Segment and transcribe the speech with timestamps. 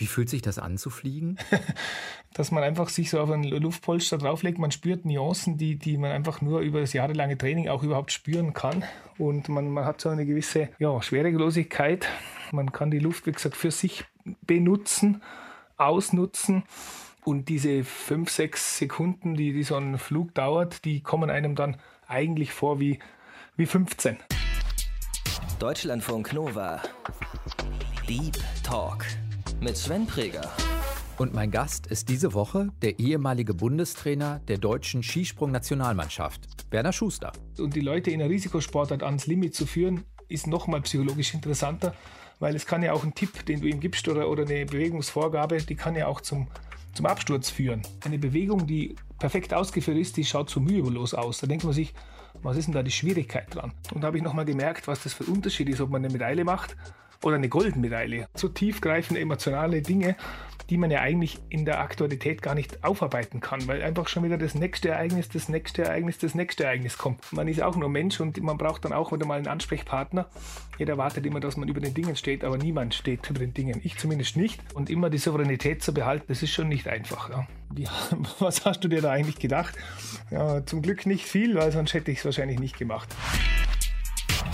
[0.00, 1.36] Wie fühlt sich das an zu fliegen?
[2.32, 6.10] Dass man einfach sich so auf einen Luftpolster drauflegt, man spürt Nuancen, die, die man
[6.10, 8.82] einfach nur über das jahrelange Training auch überhaupt spüren kann.
[9.18, 12.08] Und man, man hat so eine gewisse ja, Schwerelosigkeit.
[12.50, 14.06] Man kann die Luft, wie gesagt, für sich
[14.40, 15.20] benutzen,
[15.76, 16.62] ausnutzen.
[17.22, 21.76] Und diese fünf, sechs Sekunden, die, die so ein Flug dauert, die kommen einem dann
[22.06, 23.00] eigentlich vor wie,
[23.56, 24.16] wie 15.
[25.58, 26.80] Deutschlandfunk Nova.
[28.08, 29.04] Deep Talk
[29.60, 30.50] mit Sven Preger.
[31.18, 37.32] Und mein Gast ist diese Woche der ehemalige Bundestrainer der deutschen Skisprung-Nationalmannschaft, Werner Schuster.
[37.58, 41.94] Und die Leute in der Risikosportart ans Limit zu führen, ist nochmal psychologisch interessanter,
[42.38, 45.58] weil es kann ja auch ein Tipp, den du ihm gibst oder, oder eine Bewegungsvorgabe,
[45.58, 46.48] die kann ja auch zum,
[46.94, 47.82] zum Absturz führen.
[48.02, 51.38] Eine Bewegung, die perfekt ausgeführt ist, die schaut so mühelos aus.
[51.38, 51.92] Da denkt man sich,
[52.42, 53.72] was ist denn da die Schwierigkeit dran?
[53.92, 56.12] Und da habe ich nochmal gemerkt, was das für ein Unterschied ist, ob man eine
[56.12, 56.76] Medaille macht
[57.24, 58.28] oder eine Goldmedaille.
[58.34, 60.16] So tiefgreifende emotionale Dinge,
[60.70, 64.38] die man ja eigentlich in der Aktualität gar nicht aufarbeiten kann, weil einfach schon wieder
[64.38, 67.32] das nächste Ereignis, das nächste Ereignis, das nächste Ereignis kommt.
[67.32, 70.26] Man ist auch nur Mensch und man braucht dann auch wieder mal einen Ansprechpartner.
[70.78, 73.80] Jeder erwartet immer, dass man über den Dingen steht, aber niemand steht über den Dingen.
[73.82, 74.60] Ich zumindest nicht.
[74.74, 77.30] Und immer die Souveränität zu behalten, das ist schon nicht einfach.
[77.30, 77.46] Ja.
[77.76, 77.90] Ja,
[78.38, 79.74] was hast du dir da eigentlich gedacht?
[80.30, 83.08] Ja, zum Glück nicht viel, weil sonst hätte ich es wahrscheinlich nicht gemacht.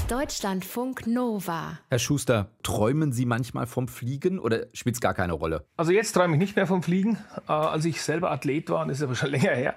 [0.09, 1.81] Deutschlandfunk Nova.
[1.91, 5.65] Herr Schuster, träumen Sie manchmal vom Fliegen oder spielt es gar keine Rolle?
[5.77, 7.19] Also jetzt träume ich nicht mehr vom Fliegen.
[7.49, 9.75] Äh, als ich selber Athlet war, und das ist aber schon länger her,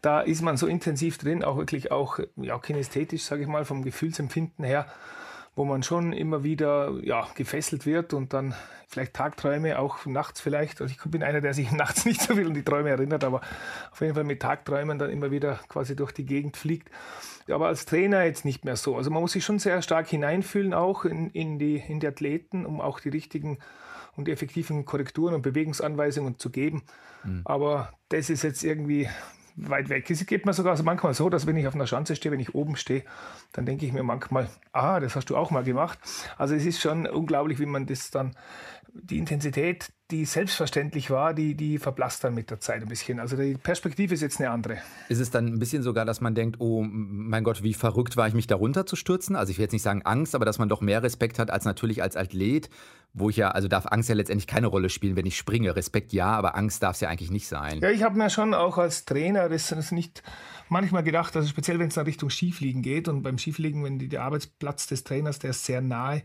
[0.00, 3.82] da ist man so intensiv drin, auch wirklich auch ja, kinästhetisch, sage ich mal, vom
[3.82, 4.86] Gefühlsempfinden her,
[5.56, 8.54] wo man schon immer wieder ja, gefesselt wird und dann
[8.86, 10.80] vielleicht Tagträume, auch nachts vielleicht.
[10.80, 13.40] Also ich bin einer, der sich nachts nicht so viel an die Träume erinnert, aber
[13.90, 16.88] auf jeden Fall mit Tagträumen dann immer wieder quasi durch die Gegend fliegt.
[17.50, 18.96] Aber als Trainer jetzt nicht mehr so.
[18.96, 22.66] Also man muss sich schon sehr stark hineinfühlen auch in, in, die, in die Athleten,
[22.66, 23.58] um auch die richtigen
[24.16, 26.82] und effektiven Korrekturen und Bewegungsanweisungen zu geben.
[27.24, 27.42] Mhm.
[27.44, 29.08] Aber das ist jetzt irgendwie
[29.56, 32.32] weit weg Es geht mir sogar manchmal so, dass wenn ich auf einer Schanze stehe,
[32.32, 33.04] wenn ich oben stehe,
[33.52, 35.98] dann denke ich mir manchmal, ah, das hast du auch mal gemacht.
[36.38, 38.34] Also es ist schon unglaublich, wie man das dann,
[38.94, 43.18] die Intensität, die selbstverständlich war, die, die verblasst dann mit der Zeit ein bisschen.
[43.18, 44.78] Also die Perspektive ist jetzt eine andere.
[45.08, 48.28] Ist es dann ein bisschen sogar, dass man denkt, oh mein Gott, wie verrückt war
[48.28, 49.34] ich, mich darunter zu stürzen?
[49.34, 51.64] Also ich will jetzt nicht sagen Angst, aber dass man doch mehr Respekt hat als
[51.64, 52.68] natürlich als Athlet,
[53.14, 55.74] wo ich ja, also darf Angst ja letztendlich keine Rolle spielen, wenn ich springe.
[55.74, 57.80] Respekt ja, aber Angst darf es ja eigentlich nicht sein.
[57.80, 60.22] Ja, ich habe mir schon auch als Trainer das, das nicht
[60.68, 64.08] manchmal gedacht, also speziell wenn es in Richtung Skifliegen geht und beim Skifliegen, wenn die,
[64.08, 66.22] der Arbeitsplatz des Trainers, der ist sehr nahe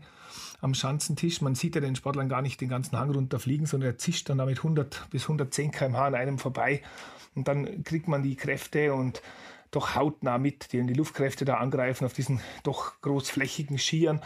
[0.60, 1.40] am Schanzentisch.
[1.40, 4.38] Man sieht ja den Sportlern gar nicht den ganzen Hang runterfliegen, sondern er zischt dann
[4.38, 6.82] damit 100 bis 110 km/h an einem vorbei.
[7.34, 9.22] Und dann kriegt man die Kräfte und
[9.70, 14.20] doch hautnah mit, die die Luftkräfte da angreifen auf diesen doch großflächigen Skiern.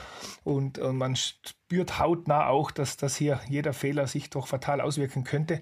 [0.44, 5.25] Und, und man spürt hautnah auch, dass, dass hier jeder Fehler sich doch fatal auswirken
[5.25, 5.60] könnte.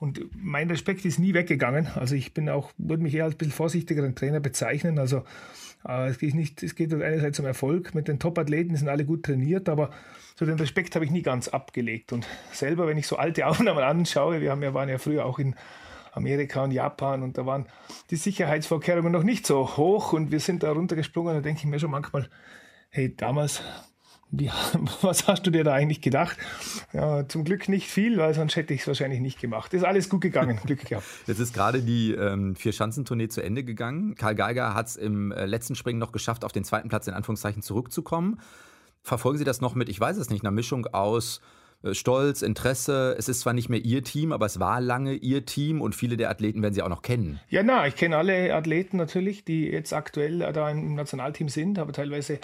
[0.00, 1.88] Und mein Respekt ist nie weggegangen.
[1.96, 4.98] Also ich bin auch, würde mich eher als ein bisschen vorsichtigeren Trainer bezeichnen.
[4.98, 5.22] Also äh,
[5.88, 7.94] es geht nicht, es geht einerseits um Erfolg.
[7.94, 9.90] Mit den Top-Athleten sind alle gut trainiert, aber
[10.36, 12.12] so den Respekt habe ich nie ganz abgelegt.
[12.12, 15.38] Und selber, wenn ich so alte Aufnahmen anschaue, wir haben ja, waren ja früher auch
[15.38, 15.54] in
[16.12, 17.66] Amerika und Japan und da waren
[18.10, 21.34] die Sicherheitsvorkehrungen noch nicht so hoch und wir sind da runtergesprungen.
[21.34, 22.28] Da denke ich mir schon manchmal,
[22.90, 23.62] hey, damals
[24.30, 24.50] wie,
[25.02, 26.36] was hast du dir da eigentlich gedacht?
[26.92, 29.72] Ja, zum Glück nicht viel, weil sonst hätte ich es wahrscheinlich nicht gemacht.
[29.74, 31.06] Ist alles gut gegangen, Glück gehabt.
[31.26, 34.14] Jetzt ist gerade die ähm, Vier-Schanzentournee zu Ende gegangen.
[34.14, 37.14] Karl Geiger hat es im äh, letzten Springen noch geschafft, auf den zweiten Platz in
[37.14, 38.40] Anführungszeichen zurückzukommen.
[39.02, 41.40] Verfolgen Sie das noch mit, ich weiß es nicht, einer Mischung aus
[41.82, 43.14] äh, Stolz, Interesse.
[43.18, 46.18] Es ist zwar nicht mehr Ihr Team, aber es war lange Ihr Team und viele
[46.18, 47.40] der Athleten werden Sie auch noch kennen.
[47.48, 51.92] Ja, na, ich kenne alle Athleten natürlich, die jetzt aktuell da im Nationalteam sind, aber
[51.92, 52.40] teilweise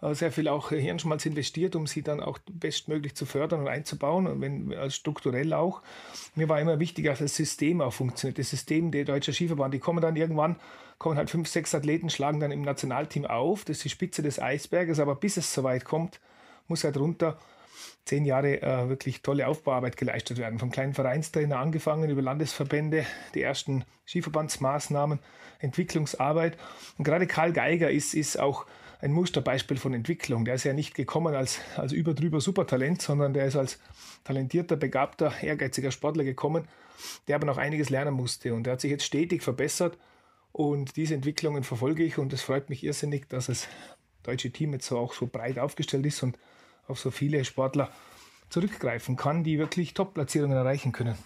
[0.00, 4.40] sehr viel auch Hirnschmalz investiert, um sie dann auch bestmöglich zu fördern und einzubauen, und
[4.40, 5.82] wenn, strukturell auch.
[6.34, 8.38] Mir war immer wichtig, dass das System auch funktioniert.
[8.38, 10.56] Das System der Deutsche Skiverband, die kommen dann irgendwann,
[10.98, 13.64] kommen halt fünf, sechs Athleten, schlagen dann im Nationalteam auf.
[13.64, 16.20] Das ist die Spitze des Eisberges, aber bis es soweit kommt,
[16.68, 17.38] muss halt runter
[18.04, 20.58] zehn Jahre äh, wirklich tolle Aufbauarbeit geleistet werden.
[20.58, 23.04] Vom kleinen Vereinstrainer angefangen über Landesverbände,
[23.34, 25.18] die ersten Skiverbandsmaßnahmen,
[25.58, 26.56] Entwicklungsarbeit.
[26.96, 28.66] Und gerade Karl Geiger ist, ist auch
[29.00, 30.44] ein Musterbeispiel von Entwicklung.
[30.44, 33.78] Der ist ja nicht gekommen als, als überdrüber Supertalent, sondern der ist als
[34.24, 36.66] talentierter, begabter, ehrgeiziger Sportler gekommen,
[37.28, 38.54] der aber noch einiges lernen musste.
[38.54, 39.96] Und der hat sich jetzt stetig verbessert.
[40.52, 43.68] Und diese Entwicklungen verfolge ich und es freut mich irrsinnig, dass das
[44.24, 46.38] deutsche Team jetzt so auch so breit aufgestellt ist und
[46.88, 47.92] auf so viele Sportler
[48.48, 51.16] zurückgreifen kann, die wirklich Top-Platzierungen erreichen können.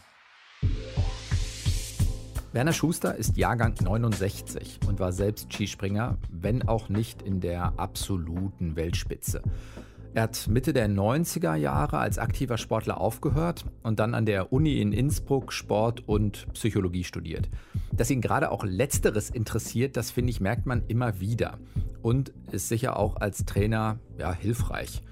[2.53, 8.77] Werner Schuster ist Jahrgang 69 und war selbst Skispringer, wenn auch nicht in der absoluten
[8.77, 9.41] Weltspitze.
[10.13, 14.83] Er hat Mitte der 90er Jahre als aktiver Sportler aufgehört und dann an der Uni
[14.83, 17.49] in Innsbruck Sport und Psychologie studiert.
[17.91, 21.59] Dass ihn gerade auch letzteres interessiert, das finde ich, merkt man immer wieder
[22.03, 25.03] und ist sicher auch als Trainer ja, hilfreich.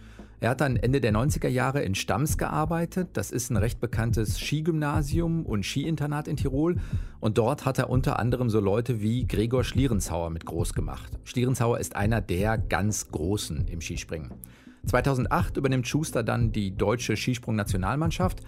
[0.43, 3.11] Er hat dann Ende der 90er Jahre in Stams gearbeitet.
[3.13, 6.77] Das ist ein recht bekanntes Skigymnasium und Skiinternat in Tirol.
[7.21, 11.13] Und dort hat er unter anderem so Leute wie Gregor Schlierenzauer mit groß gemacht.
[11.25, 14.31] Schlierenzauer ist einer der ganz Großen im Skispringen.
[14.87, 18.41] 2008 übernimmt Schuster dann die deutsche Skisprung-Nationalmannschaft.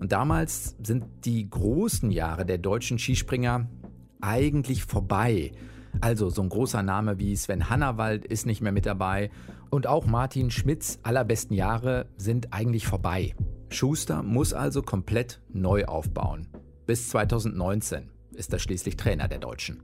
[0.00, 3.68] Und damals sind die großen Jahre der deutschen Skispringer
[4.20, 5.52] eigentlich vorbei.
[6.00, 9.30] Also so ein großer Name wie Sven Hannawald ist nicht mehr mit dabei.
[9.70, 13.34] Und auch Martin Schmidts allerbesten Jahre sind eigentlich vorbei.
[13.68, 16.48] Schuster muss also komplett neu aufbauen.
[16.86, 19.82] Bis 2019 ist er schließlich Trainer der Deutschen.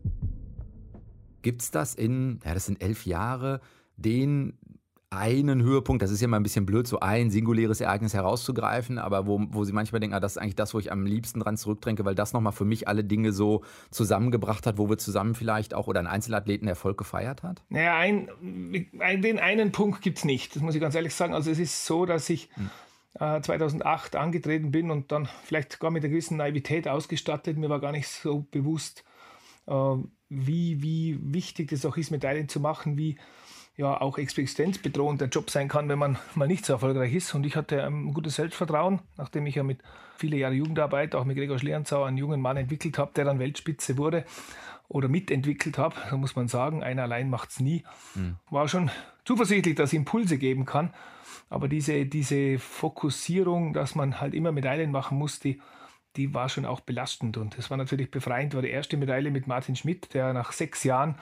[1.43, 3.61] Gibt es das in, ja, das sind elf Jahre,
[3.97, 4.59] den
[5.13, 9.27] einen Höhepunkt, das ist ja mal ein bisschen blöd, so ein singuläres Ereignis herauszugreifen, aber
[9.27, 11.57] wo, wo sie manchmal denken, ah, das ist eigentlich das, wo ich am liebsten dran
[11.57, 15.75] zurückdränke, weil das nochmal für mich alle Dinge so zusammengebracht hat, wo wir zusammen vielleicht
[15.75, 17.63] auch oder ein Einzelathleten Erfolg gefeiert hat?
[17.69, 18.29] Naja, ein,
[19.01, 21.35] ein, den einen Punkt gibt es nicht, das muss ich ganz ehrlich sagen.
[21.35, 22.71] Also es ist so, dass ich hm.
[23.21, 27.59] äh, 2008 angetreten bin und dann vielleicht gar mit einer gewissen Naivität ausgestattet.
[27.59, 29.05] Mir war gar nicht so bewusst,
[29.67, 29.97] äh,
[30.31, 33.19] wie, wie wichtig es auch ist, Medaillen zu machen, wie
[33.77, 37.35] ja auch existenzbedrohend der Job sein kann, wenn man mal nicht so erfolgreich ist.
[37.35, 39.81] Und ich hatte ein gutes Selbstvertrauen, nachdem ich ja mit
[40.17, 43.97] viele Jahre Jugendarbeit auch mit Gregor Schlierenzauer einen jungen Mann entwickelt habe, der dann Weltspitze
[43.97, 44.25] wurde
[44.89, 45.97] oder mitentwickelt habe.
[46.11, 47.85] Da muss man sagen, einer allein macht es nie.
[48.15, 48.37] Mhm.
[48.51, 48.91] War schon
[49.25, 50.93] zuversichtlich, dass ich Impulse geben kann.
[51.49, 55.61] Aber diese, diese Fokussierung, dass man halt immer Medaillen machen muss, die,
[56.17, 57.37] die war schon auch belastend.
[57.37, 60.85] Und es war natürlich befreiend, war die erste Medaille mit Martin Schmidt, der nach sechs
[60.85, 61.17] Jahren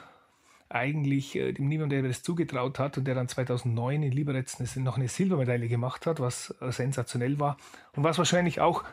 [0.70, 4.46] eigentlich äh, niemand, der das zugetraut hat und der dann 2009 in Liberec
[4.76, 7.56] noch eine Silbermedaille gemacht hat, was äh, sensationell war
[7.94, 8.84] und was wahrscheinlich auch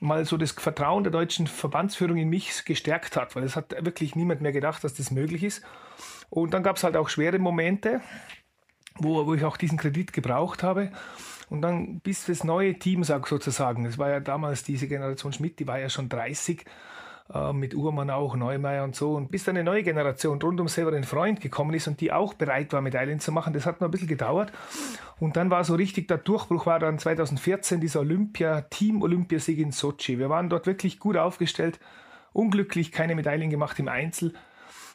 [0.00, 4.16] mal so das Vertrauen der deutschen Verbandsführung in mich gestärkt hat, weil es hat wirklich
[4.16, 5.62] niemand mehr gedacht, dass das möglich ist.
[6.30, 8.00] Und dann gab es halt auch schwere Momente,
[8.96, 10.90] wo, wo ich auch diesen Kredit gebraucht habe.
[11.50, 15.58] Und dann bis das neue Team, sag sozusagen, es war ja damals diese Generation Schmidt,
[15.58, 16.64] die war ja schon 30
[17.32, 19.14] äh, mit Uhrmann auch, Neumeier und so.
[19.14, 22.34] Und bis dann eine neue Generation rund um Severin Freund gekommen ist und die auch
[22.34, 24.52] bereit war, Medaillen zu machen, das hat noch ein bisschen gedauert.
[25.18, 30.18] Und dann war so richtig, der Durchbruch war dann 2014 dieser Olympia, Team-Olympiasieg in Sochi.
[30.18, 31.78] Wir waren dort wirklich gut aufgestellt,
[32.32, 34.32] unglücklich keine Medaillen gemacht im Einzel.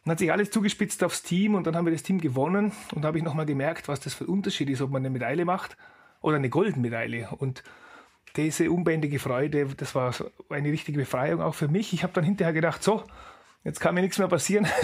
[0.04, 3.02] Dann hat sich alles zugespitzt aufs Team und dann haben wir das Team gewonnen und
[3.02, 5.46] da habe ich nochmal gemerkt, was das für ein Unterschied ist, ob man eine Medaille
[5.46, 5.78] macht
[6.22, 7.30] oder eine Goldmedaille.
[7.38, 7.64] Und
[8.36, 10.14] diese unbändige Freude, das war
[10.50, 11.94] eine richtige Befreiung auch für mich.
[11.94, 13.04] Ich habe dann hinterher gedacht, so,
[13.64, 14.68] jetzt kann mir nichts mehr passieren.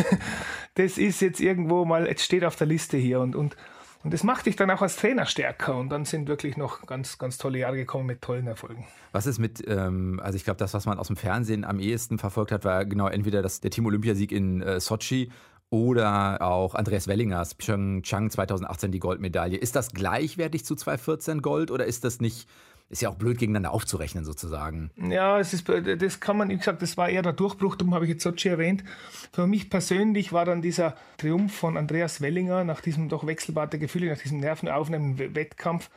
[0.76, 3.58] Das ist jetzt irgendwo mal, jetzt steht auf der Liste hier und, und,
[4.06, 5.76] und das macht dich dann auch als Trainer stärker.
[5.76, 8.88] Und dann sind wirklich noch ganz, ganz tolle Jahre gekommen mit tollen Erfolgen.
[9.12, 12.20] Was ist mit, ähm, also ich glaube, das, was man aus dem Fernsehen am ehesten
[12.20, 15.30] verfolgt hat, war genau entweder das, der Team Olympiasieg in äh, Sochi
[15.72, 19.58] oder auch Andreas Wellingers, Pyeongchang 2018 die Goldmedaille.
[19.58, 22.48] Ist das gleichwertig zu 2014 Gold oder ist das nicht
[22.92, 24.92] ist ja auch blöd gegeneinander aufzurechnen sozusagen.
[24.98, 28.06] Ja, es ist, das kann man, wie gesagt, das war eher der Durchbruch, darum habe
[28.06, 28.84] ich jetzt Sochi erwähnt.
[29.32, 33.80] Für mich persönlich war dann dieser Triumph von Andreas Wellinger nach diesem doch Wechselbad der
[33.80, 35.90] Gefühle, nach diesem nervenaufnehmenden Wettkampf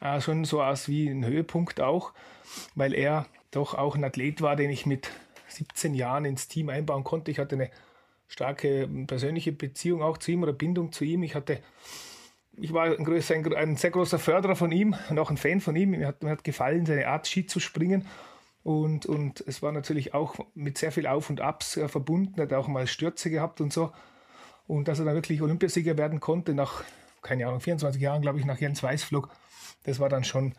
[0.00, 2.12] äh, schon so aus wie ein Höhepunkt auch,
[2.74, 5.10] weil er doch auch ein Athlet war, den ich mit
[5.48, 7.30] 17 Jahren ins Team einbauen konnte.
[7.30, 7.70] Ich hatte eine
[8.28, 11.22] starke persönliche Beziehung auch zu ihm oder Bindung zu ihm.
[11.22, 11.60] Ich hatte
[12.60, 15.60] ich war ein, größer, ein, ein, sehr großer Förderer von ihm und auch ein Fan
[15.60, 15.90] von ihm.
[15.90, 18.06] Mir hat, mir hat gefallen, seine Art, Ski zu springen.
[18.62, 22.34] Und, und es war natürlich auch mit sehr viel Auf und Abs äh, verbunden.
[22.36, 23.92] Er hat auch mal Stürze gehabt und so.
[24.66, 26.84] Und dass er dann wirklich Olympiasieger werden konnte, nach,
[27.22, 29.28] keine Ahnung, 24 Jahren, glaube ich, nach Jens Weißflug,
[29.84, 30.54] das war dann schon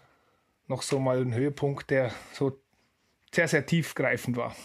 [0.68, 2.60] noch so mal ein Höhepunkt, der so
[3.34, 4.56] sehr, sehr tiefgreifend war.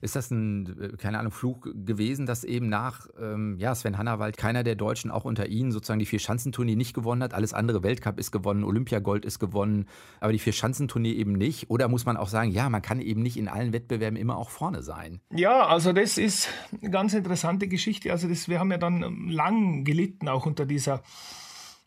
[0.00, 4.62] Ist das ein, keine Ahnung, Fluch gewesen, dass eben nach ähm, ja, Sven Hannawald keiner
[4.62, 7.34] der Deutschen auch unter ihnen sozusagen die Vier-Schanzentournee nicht gewonnen hat?
[7.34, 9.86] Alles andere, Weltcup ist gewonnen, Olympiagold ist gewonnen,
[10.20, 11.70] aber die Vier-Schanzentournee eben nicht?
[11.70, 14.50] Oder muss man auch sagen, ja, man kann eben nicht in allen Wettbewerben immer auch
[14.50, 15.20] vorne sein?
[15.32, 16.48] Ja, also das ist
[16.80, 18.12] eine ganz interessante Geschichte.
[18.12, 21.02] Also das, wir haben ja dann lang gelitten, auch unter dieser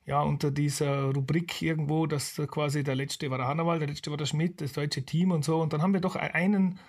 [0.06, 4.18] ja, unter dieser Rubrik irgendwo, dass quasi der letzte war der Hannawald, der letzte war
[4.18, 5.62] der Schmidt, das deutsche Team und so.
[5.62, 6.80] Und dann haben wir doch einen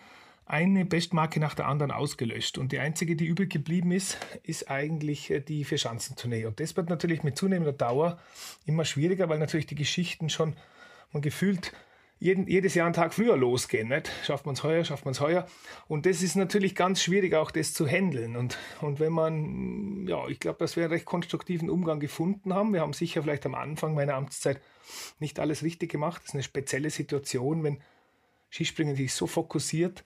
[0.44, 2.58] eine Bestmarke nach der anderen ausgelöscht.
[2.58, 6.46] Und die einzige, die übrig geblieben ist, ist eigentlich äh, die Vierschanzentournee.
[6.46, 8.18] Und das wird natürlich mit zunehmender Dauer
[8.66, 10.54] immer schwieriger, weil natürlich die Geschichten schon
[11.12, 11.72] man gefühlt
[12.18, 13.88] jeden, jedes Jahr einen Tag früher losgehen.
[13.88, 14.10] Nicht?
[14.24, 15.46] Schafft man es heuer, schafft man es heuer.
[15.88, 18.36] Und das ist natürlich ganz schwierig, auch das zu handeln.
[18.36, 22.72] Und, und wenn man, ja, ich glaube, dass wir einen recht konstruktiven Umgang gefunden haben.
[22.72, 24.60] Wir haben sicher vielleicht am Anfang meiner Amtszeit
[25.18, 26.22] nicht alles richtig gemacht.
[26.22, 27.80] Das ist eine spezielle Situation, wenn
[28.50, 30.04] Skispringen sich so fokussiert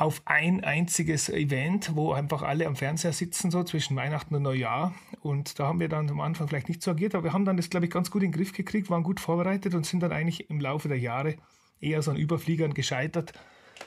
[0.00, 4.94] auf ein einziges Event, wo einfach alle am Fernseher sitzen, so zwischen Weihnachten und Neujahr.
[5.20, 7.58] Und da haben wir dann am Anfang vielleicht nicht so agiert, aber wir haben dann
[7.58, 10.10] das, glaube ich, ganz gut in den Griff gekriegt, waren gut vorbereitet und sind dann
[10.10, 11.36] eigentlich im Laufe der Jahre
[11.82, 13.34] eher so an Überfliegern gescheitert,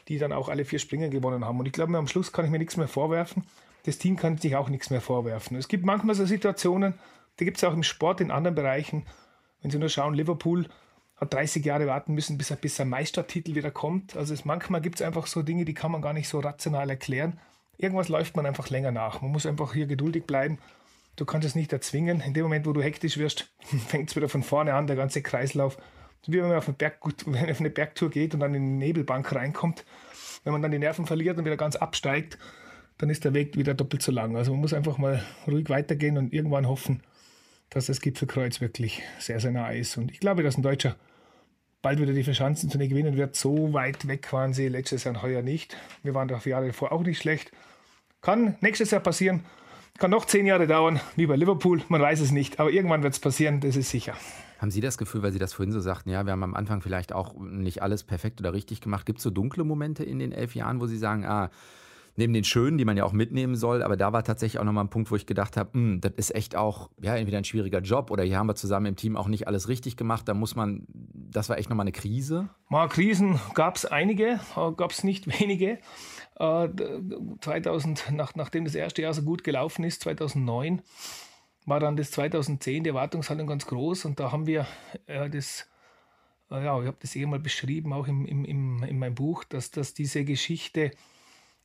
[0.07, 1.59] die dann auch alle vier Springen gewonnen haben.
[1.59, 3.47] Und ich glaube, am Schluss kann ich mir nichts mehr vorwerfen.
[3.85, 5.57] Das Team kann sich auch nichts mehr vorwerfen.
[5.57, 6.93] Es gibt manchmal so Situationen,
[7.39, 9.07] die gibt es auch im Sport in anderen Bereichen.
[9.63, 10.67] Wenn Sie nur schauen, Liverpool
[11.23, 14.15] hat 30 Jahre warten müssen, bis, bis ein Meistertitel wieder kommt.
[14.15, 16.89] Also es, manchmal gibt es einfach so Dinge, die kann man gar nicht so rational
[16.89, 17.39] erklären.
[17.77, 19.21] Irgendwas läuft man einfach länger nach.
[19.21, 20.59] Man muss einfach hier geduldig bleiben.
[21.15, 22.21] Du kannst es nicht erzwingen.
[22.21, 23.51] In dem Moment, wo du hektisch wirst,
[23.87, 25.77] fängt es wieder von vorne an, der ganze Kreislauf.
[26.25, 28.85] Wie wenn man auf eine, Berg, wenn auf eine Bergtour geht und dann in die
[28.85, 29.85] Nebelbank reinkommt.
[30.43, 32.37] Wenn man dann die Nerven verliert und wieder ganz absteigt,
[32.97, 34.35] dann ist der Weg wieder doppelt so lang.
[34.35, 37.01] Also man muss einfach mal ruhig weitergehen und irgendwann hoffen,
[37.69, 39.97] dass das Gipfelkreuz wirklich sehr, sehr nah ist.
[39.97, 40.95] Und ich glaube, dass ein Deutscher
[41.83, 43.35] bald wieder die Verschanzentournee gewinnen wird.
[43.35, 45.77] So weit weg waren sie letztes Jahr und heuer nicht.
[46.01, 47.51] Wir waren doch Jahre davor auch nicht schlecht.
[48.21, 49.43] Kann nächstes Jahr passieren.
[49.99, 51.83] Kann noch zehn Jahre dauern, wie bei Liverpool.
[51.89, 52.59] Man weiß es nicht.
[52.59, 54.15] Aber irgendwann wird es passieren, das ist sicher.
[54.57, 56.81] Haben Sie das Gefühl, weil Sie das vorhin so sagten, ja, wir haben am Anfang
[56.81, 59.05] vielleicht auch nicht alles perfekt oder richtig gemacht.
[59.05, 61.51] Gibt es so dunkle Momente in den elf Jahren, wo Sie sagen, ah,
[62.15, 64.83] neben den schönen, die man ja auch mitnehmen soll, aber da war tatsächlich auch nochmal
[64.83, 67.79] ein Punkt, wo ich gedacht habe, hm, das ist echt auch, ja, entweder ein schwieriger
[67.79, 70.27] Job oder hier haben wir zusammen im Team auch nicht alles richtig gemacht.
[70.27, 72.49] Da muss man, das war echt nochmal eine Krise.
[72.69, 75.79] Mal Krisen gab es einige, äh, gab es nicht wenige.
[76.37, 80.81] 2000, äh, nach, nachdem das erste Jahr so gut gelaufen ist, 2009,
[81.65, 84.67] war dann das 2010 die Erwartungshaltung ganz groß und da haben wir
[85.05, 85.67] äh, das,
[86.51, 89.43] äh, ja, ich habe das eh mal beschrieben, auch im, im, im, in meinem Buch,
[89.43, 90.91] dass, dass diese Geschichte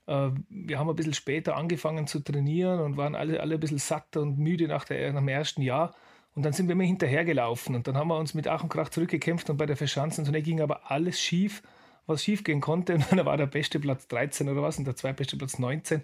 [0.09, 4.17] wir haben ein bisschen später angefangen zu trainieren und waren alle, alle ein bisschen satt
[4.17, 5.95] und müde nach, der, nach dem ersten Jahr.
[6.35, 8.89] Und dann sind wir immer hinterhergelaufen und dann haben wir uns mit Ach und Krach
[8.89, 11.63] zurückgekämpft und bei der Verschanzentournee ging aber alles schief,
[12.07, 12.95] was schief gehen konnte.
[13.11, 16.03] Und dann war der beste Platz 13 oder was und der zweitbeste Platz 19.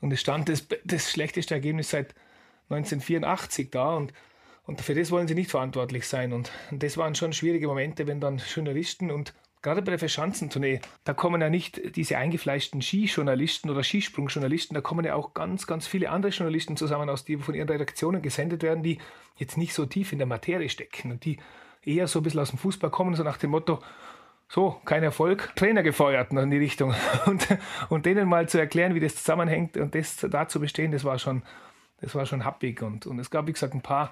[0.00, 2.14] Und es stand das, das schlechteste Ergebnis seit
[2.70, 4.12] 1984 da und,
[4.66, 6.34] und für das wollen sie nicht verantwortlich sein.
[6.34, 10.80] Und, und das waren schon schwierige Momente, wenn dann Journalisten und gerade bei der Verschanzentournee,
[11.04, 15.86] da kommen ja nicht diese eingefleischten Skijournalisten oder Skisprungjournalisten, da kommen ja auch ganz, ganz
[15.86, 18.98] viele andere Journalisten zusammen, aus die von ihren Redaktionen gesendet werden, die
[19.36, 21.38] jetzt nicht so tief in der Materie stecken und die
[21.84, 23.80] eher so ein bisschen aus dem Fußball kommen, so nach dem Motto,
[24.50, 26.94] so, kein Erfolg, Trainer gefeuert in die Richtung.
[27.26, 27.46] Und,
[27.90, 31.18] und denen mal zu erklären, wie das zusammenhängt und das da zu bestehen, das war
[31.18, 31.42] schon,
[32.00, 32.80] das war schon happig.
[32.80, 34.10] Und, und es gab, wie gesagt, ein paar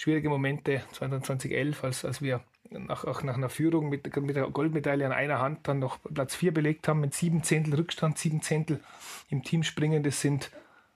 [0.00, 2.40] schwierige Momente 2011, als, als wir
[2.70, 6.34] nach, auch nach einer Führung mit, mit der Goldmedaille an einer Hand dann noch Platz
[6.36, 8.80] 4 belegt haben mit sieben Zehntel Rückstand, sieben Zehntel
[9.28, 10.02] im Teamspringen.
[10.02, 10.50] Das sind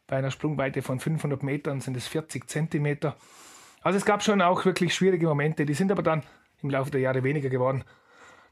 [0.06, 3.14] bei einer Sprungweite von 500 Metern sind es 40 Zentimeter.
[3.82, 6.22] Also es gab schon auch wirklich schwierige Momente, die sind aber dann
[6.62, 7.84] im Laufe der Jahre weniger geworden.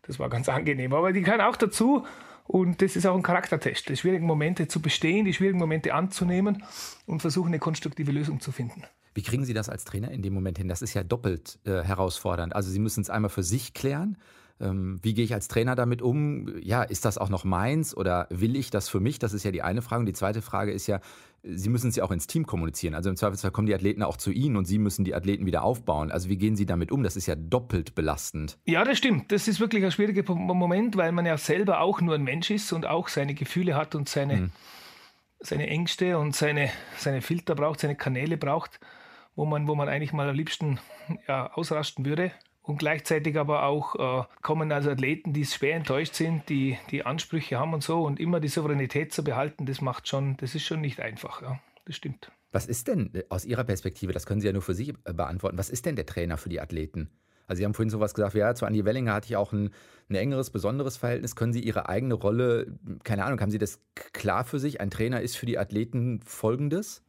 [0.02, 0.92] Das war ganz angenehm.
[0.92, 2.04] Aber die gehören auch dazu
[2.44, 6.62] und das ist auch ein Charaktertest, die schwierigen Momente zu bestehen, die schwierigen Momente anzunehmen
[7.06, 8.84] und versuchen, eine konstruktive Lösung zu finden.
[9.14, 10.68] Wie kriegen Sie das als Trainer in dem Moment hin?
[10.68, 12.54] Das ist ja doppelt äh, herausfordernd.
[12.54, 14.16] Also Sie müssen es einmal für sich klären.
[14.60, 16.48] Ähm, wie gehe ich als Trainer damit um?
[16.62, 19.18] Ja, ist das auch noch meins oder will ich das für mich?
[19.18, 20.00] Das ist ja die eine Frage.
[20.00, 21.00] Und die zweite Frage ist ja,
[21.44, 22.94] Sie müssen es ja auch ins Team kommunizieren.
[22.94, 25.64] Also im Zweifelsfall kommen die Athleten auch zu Ihnen und Sie müssen die Athleten wieder
[25.64, 26.12] aufbauen.
[26.12, 27.02] Also wie gehen Sie damit um?
[27.02, 28.58] Das ist ja doppelt belastend.
[28.64, 29.32] Ja, das stimmt.
[29.32, 32.72] Das ist wirklich ein schwieriger Moment, weil man ja selber auch nur ein Mensch ist
[32.72, 34.50] und auch seine Gefühle hat und seine, hm.
[35.40, 38.78] seine Ängste und seine, seine Filter braucht, seine Kanäle braucht
[39.34, 40.78] wo man, wo man eigentlich mal am liebsten
[41.28, 42.32] ja, ausrasten würde.
[42.62, 47.58] Und gleichzeitig aber auch äh, kommen also Athleten, die schwer enttäuscht sind, die, die Ansprüche
[47.58, 50.80] haben und so und immer die Souveränität zu behalten, das macht schon, das ist schon
[50.80, 51.58] nicht einfach, ja.
[51.84, 52.30] Das stimmt.
[52.52, 55.12] Was ist denn äh, aus Ihrer Perspektive, das können Sie ja nur für sich äh,
[55.12, 57.10] beantworten, was ist denn der Trainer für die Athleten?
[57.48, 59.70] Also Sie haben vorhin sowas gesagt, ja, zu Andi Wellinger hatte ich auch ein,
[60.08, 61.34] ein engeres, besonderes Verhältnis.
[61.34, 64.80] Können Sie Ihre eigene Rolle, keine Ahnung, haben Sie das klar für sich?
[64.80, 67.02] Ein Trainer ist für die Athleten folgendes?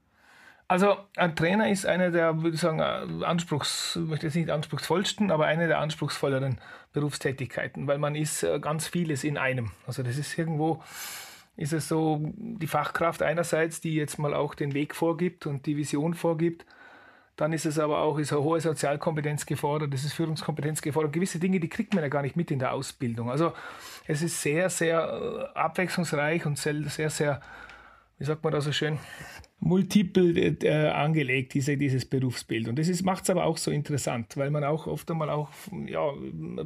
[0.74, 2.82] Also ein Trainer ist einer der, würde ich sagen,
[3.24, 6.58] anspruchs, möchte jetzt nicht anspruchsvollsten, aber eine der anspruchsvolleren
[6.94, 9.70] Berufstätigkeiten, weil man ist äh, ganz vieles in einem.
[9.86, 10.82] Also das ist irgendwo,
[11.58, 15.78] ist es so die Fachkraft einerseits, die jetzt mal auch den Weg vorgibt und die
[15.78, 16.66] Vision vorgibt.
[17.36, 21.14] Dann ist es aber auch, ist eine hohe Sozialkompetenz gefordert, es ist Führungskompetenz gefordert.
[21.14, 23.30] Gewisse Dinge, die kriegt man ja gar nicht mit in der Ausbildung.
[23.30, 23.54] Also
[24.08, 27.42] es ist sehr, sehr äh, abwechslungsreich und sehr, sehr,
[28.18, 28.98] wie sagt man da so schön,
[29.64, 32.68] multiple äh, angelegt, diese, dieses Berufsbild.
[32.68, 35.50] Und das macht es aber auch so interessant, weil man auch oft einmal auch
[35.86, 36.12] ja,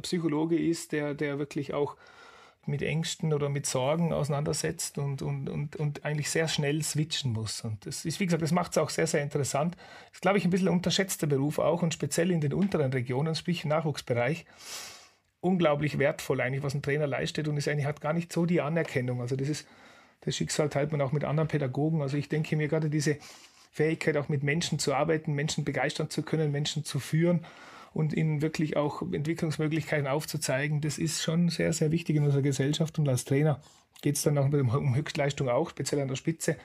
[0.02, 1.96] Psychologe ist, der, der wirklich auch
[2.66, 7.62] mit Ängsten oder mit Sorgen auseinandersetzt und, und, und, und eigentlich sehr schnell switchen muss.
[7.62, 9.76] Und das ist, wie gesagt, das macht es auch sehr, sehr interessant.
[9.76, 13.34] Das ist, glaube ich, ein bisschen unterschätzter Beruf auch und speziell in den unteren Regionen,
[13.34, 14.44] sprich im Nachwuchsbereich,
[15.40, 18.60] unglaublich wertvoll eigentlich, was ein Trainer leistet und ist eigentlich hat gar nicht so die
[18.60, 19.20] Anerkennung.
[19.20, 19.66] Also das ist,
[20.22, 22.02] das Schicksal teilt man auch mit anderen Pädagogen.
[22.02, 23.18] Also ich denke mir gerade diese
[23.70, 27.44] Fähigkeit, auch mit Menschen zu arbeiten, Menschen begeistern zu können, Menschen zu führen
[27.94, 32.98] und ihnen wirklich auch Entwicklungsmöglichkeiten aufzuzeigen, das ist schon sehr, sehr wichtig in unserer Gesellschaft.
[32.98, 33.60] Und als Trainer
[34.02, 36.56] geht es dann auch um Höchstleistung auch, speziell an der Spitze.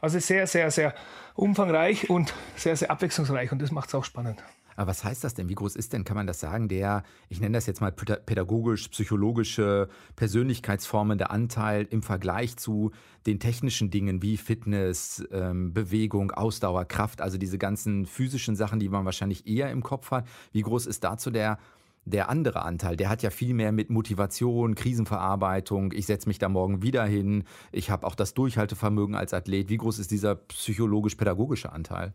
[0.00, 0.94] Also sehr, sehr, sehr
[1.34, 4.42] umfangreich und sehr, sehr abwechslungsreich und das macht es auch spannend.
[4.76, 5.48] Aber was heißt das denn?
[5.48, 8.88] Wie groß ist denn, kann man das sagen, der, ich nenne das jetzt mal pädagogisch,
[8.88, 12.90] psychologische, persönlichkeitsformende Anteil im Vergleich zu
[13.26, 18.88] den technischen Dingen wie Fitness, ähm, Bewegung, Ausdauer, Kraft, also diese ganzen physischen Sachen, die
[18.88, 20.26] man wahrscheinlich eher im Kopf hat.
[20.52, 21.58] Wie groß ist dazu der
[22.06, 26.48] der andere Anteil, der hat ja viel mehr mit Motivation, Krisenverarbeitung, ich setze mich da
[26.48, 29.70] morgen wieder hin, ich habe auch das Durchhaltevermögen als Athlet.
[29.70, 32.14] Wie groß ist dieser psychologisch-pädagogische Anteil?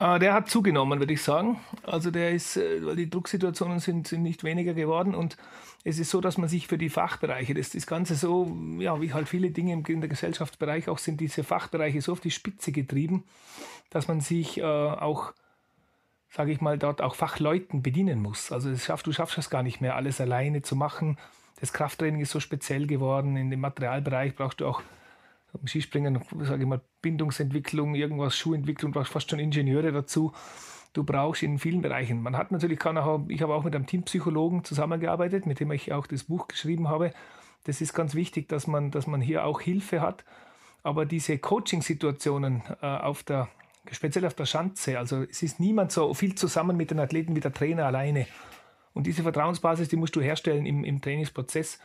[0.00, 1.60] Äh, der hat zugenommen, würde ich sagen.
[1.84, 5.36] Also der ist, äh, weil die Drucksituationen sind, sind nicht weniger geworden und
[5.84, 9.12] es ist so, dass man sich für die Fachbereiche, das, das Ganze so, ja, wie
[9.14, 13.24] halt viele Dinge in der Gesellschaftsbereich auch sind, diese Fachbereiche so auf die Spitze getrieben,
[13.88, 15.32] dass man sich äh, auch,
[16.30, 18.52] sage ich mal, dort auch Fachleuten bedienen muss.
[18.52, 21.18] Also schaff, du schaffst es gar nicht mehr, alles alleine zu machen.
[21.60, 23.36] Das Krafttraining ist so speziell geworden.
[23.36, 24.82] In dem Materialbereich brauchst du auch
[25.58, 30.32] im Skispringen, sage ich mal, Bindungsentwicklung, irgendwas, Schuhentwicklung, brauchst fast schon Ingenieure dazu.
[30.92, 32.20] Du brauchst in vielen Bereichen.
[32.22, 35.92] Man hat natürlich, kann auch, ich habe auch mit einem Teampsychologen zusammengearbeitet, mit dem ich
[35.92, 37.12] auch das Buch geschrieben habe.
[37.64, 40.24] Das ist ganz wichtig, dass man, dass man hier auch Hilfe hat.
[40.82, 43.48] Aber diese Coaching-Situationen äh, auf der,
[43.92, 47.40] speziell auf der Schanze, also es ist niemand so viel zusammen mit den Athleten wie
[47.40, 48.26] der Trainer alleine.
[48.92, 51.78] Und diese Vertrauensbasis, die musst du herstellen im, im Trainingsprozess.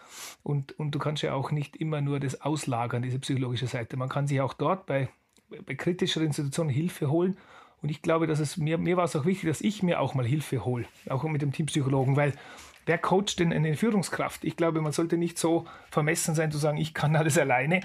[0.43, 3.95] Und, und du kannst ja auch nicht immer nur das auslagern, diese psychologische Seite.
[3.97, 5.09] Man kann sich auch dort bei,
[5.65, 7.37] bei kritischeren Institutionen Hilfe holen.
[7.81, 10.15] Und ich glaube, dass es mir, mir war es auch wichtig, dass ich mir auch
[10.15, 12.33] mal Hilfe hole, auch mit dem Teampsychologen, weil
[12.87, 14.43] wer coacht denn eine Führungskraft?
[14.43, 17.81] Ich glaube, man sollte nicht so vermessen sein zu sagen, ich kann alles alleine,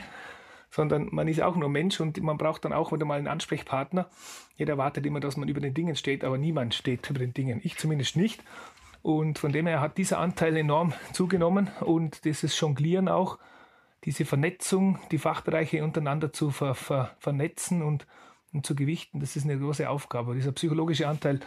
[0.70, 4.08] sondern man ist auch nur Mensch und man braucht dann auch wieder mal einen Ansprechpartner.
[4.56, 7.60] Jeder erwartet immer, dass man über den Dingen steht, aber niemand steht über den Dingen.
[7.62, 8.42] Ich zumindest nicht.
[9.02, 13.38] Und von dem her hat dieser Anteil enorm zugenommen und dieses Jonglieren auch,
[14.04, 18.06] diese Vernetzung, die Fachbereiche untereinander zu ver, ver, vernetzen und,
[18.52, 20.34] und zu gewichten, das ist eine große Aufgabe.
[20.34, 21.40] Dieser psychologische Anteil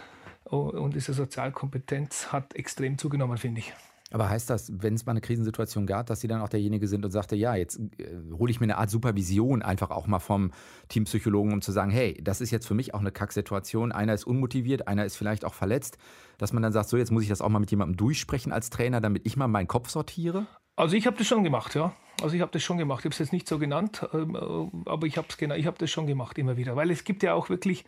[0.44, 3.72] oh, und diese Sozialkompetenz hat extrem zugenommen, finde ich.
[4.14, 7.04] Aber heißt das, wenn es mal eine Krisensituation gab, dass Sie dann auch derjenige sind
[7.04, 8.06] und sagte, ja, jetzt äh,
[8.38, 10.52] hole ich mir eine Art Supervision einfach auch mal vom
[10.86, 13.90] Teampsychologen, um zu sagen, hey, das ist jetzt für mich auch eine Kacksituation.
[13.90, 15.98] Einer ist unmotiviert, einer ist vielleicht auch verletzt,
[16.38, 18.70] dass man dann sagt, so jetzt muss ich das auch mal mit jemandem durchsprechen als
[18.70, 20.46] Trainer, damit ich mal meinen Kopf sortiere?
[20.76, 21.92] Also ich habe das schon gemacht, ja.
[22.22, 23.00] Also ich habe das schon gemacht.
[23.00, 25.90] Ich habe es jetzt nicht so genannt, ähm, äh, aber ich habe ich hab das
[25.90, 27.84] schon gemacht immer wieder, weil es gibt ja auch wirklich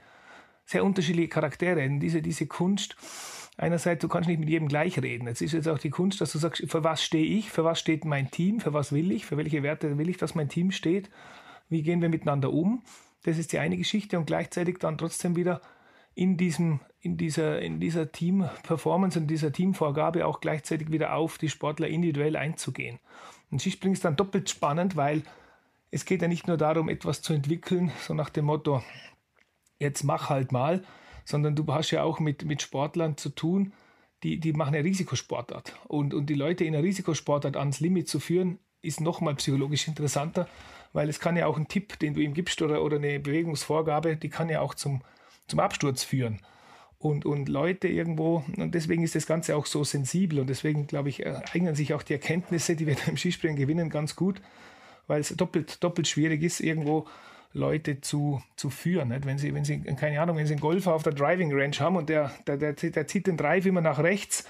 [0.65, 1.89] sehr unterschiedliche Charaktere.
[2.01, 2.97] Diese, diese Kunst
[3.57, 5.27] einerseits, du kannst nicht mit jedem gleich reden.
[5.27, 7.81] Jetzt ist jetzt auch die Kunst, dass du sagst, für was stehe ich, für was
[7.81, 10.71] steht mein Team, für was will ich, für welche Werte will ich, dass mein Team
[10.71, 11.11] steht,
[11.69, 12.83] wie gehen wir miteinander um.
[13.25, 15.61] Das ist die eine Geschichte und gleichzeitig dann trotzdem wieder
[16.14, 21.49] in, diesem, in dieser, in dieser Team-Performance und dieser Teamvorgabe auch gleichzeitig wieder auf die
[21.49, 22.99] Sportler individuell einzugehen.
[23.51, 25.23] Und Skispringen ist dann doppelt spannend, weil
[25.90, 28.83] es geht ja nicht nur darum, etwas zu entwickeln, so nach dem Motto,
[29.79, 30.83] jetzt mach halt mal,
[31.27, 33.73] sondern du hast ja auch mit, mit Sportlern zu tun,
[34.23, 35.77] die, die machen eine Risikosportart.
[35.89, 40.49] Und, und die Leute in einer Risikosportart ans Limit zu führen, ist nochmal psychologisch interessanter,
[40.93, 44.17] weil es kann ja auch ein Tipp, den du ihm gibst oder, oder eine Bewegungsvorgabe,
[44.17, 45.03] die kann ja auch zum,
[45.49, 46.41] zum Absturz führen.
[46.99, 51.11] Und, und Leute irgendwo, und deswegen ist das Ganze auch so sensibel und deswegen, glaube
[51.11, 54.41] ich, eignen sich auch die Erkenntnisse, die wir im Skispringen gewinnen, ganz gut,
[55.09, 57.07] weil es doppelt, doppelt schwierig ist, irgendwo
[57.57, 59.09] Leute zu, zu führen.
[59.09, 59.27] Nicht?
[59.27, 61.97] Wenn, sie, wenn Sie, keine Ahnung, wenn Sie einen Golfer auf der Driving Range haben
[61.97, 64.45] und der, der, der, der zieht den Drive immer nach rechts,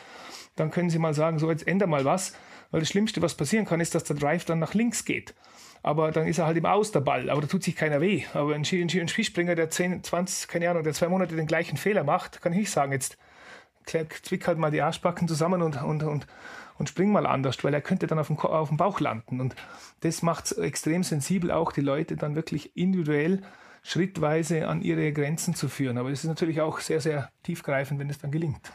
[0.56, 2.34] dann können Sie mal sagen, so jetzt änder mal was,
[2.70, 5.34] weil das Schlimmste, was passieren kann, ist, dass der Drive dann nach links geht.
[5.82, 8.24] Aber dann ist er halt im Aus der Ball, aber da tut sich keiner weh.
[8.34, 11.76] Aber ein, Ski, ein Skispringer, der 10, 20, keine Ahnung, der zwei Monate den gleichen
[11.76, 13.16] Fehler macht, kann ich nicht sagen, jetzt
[13.84, 16.26] zwick halt mal die Arschbacken zusammen und, und, und,
[16.78, 19.40] und spring mal anders, weil er könnte dann auf dem, auf dem Bauch landen.
[19.40, 19.54] Und
[20.00, 23.42] das macht es extrem sensibel, auch die Leute dann wirklich individuell
[23.82, 25.98] schrittweise an ihre Grenzen zu führen.
[25.98, 28.72] Aber es ist natürlich auch sehr, sehr tiefgreifend, wenn es dann gelingt.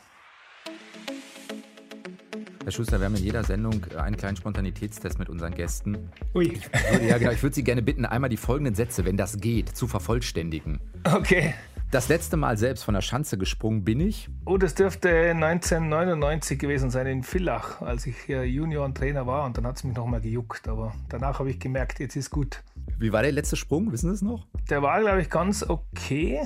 [2.63, 6.09] Herr Schuster, wir haben in jeder Sendung einen kleinen Spontanitätstest mit unseren Gästen.
[6.35, 6.45] Ui.
[6.45, 9.37] Ich würde, ja, genau, ich würde Sie gerne bitten, einmal die folgenden Sätze, wenn das
[9.37, 10.79] geht, zu vervollständigen.
[11.03, 11.55] Okay.
[11.91, 14.29] Das letzte Mal selbst von der Schanze gesprungen bin ich.
[14.45, 19.67] Oh, das dürfte 1999 gewesen sein in Villach, als ich hier Juniorentrainer war und dann
[19.67, 20.69] hat es mich nochmal gejuckt.
[20.69, 22.63] Aber danach habe ich gemerkt, jetzt ist gut.
[22.97, 23.91] Wie war der letzte Sprung?
[23.91, 24.47] Wissen Sie es noch?
[24.69, 26.39] Der war, glaube ich, ganz okay.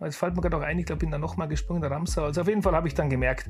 [0.00, 2.24] Es fällt mir gerade auch ein, ich glaube, ich bin dann nochmal gesprungen, der Ramsau.
[2.24, 3.48] Also auf jeden Fall habe ich dann gemerkt,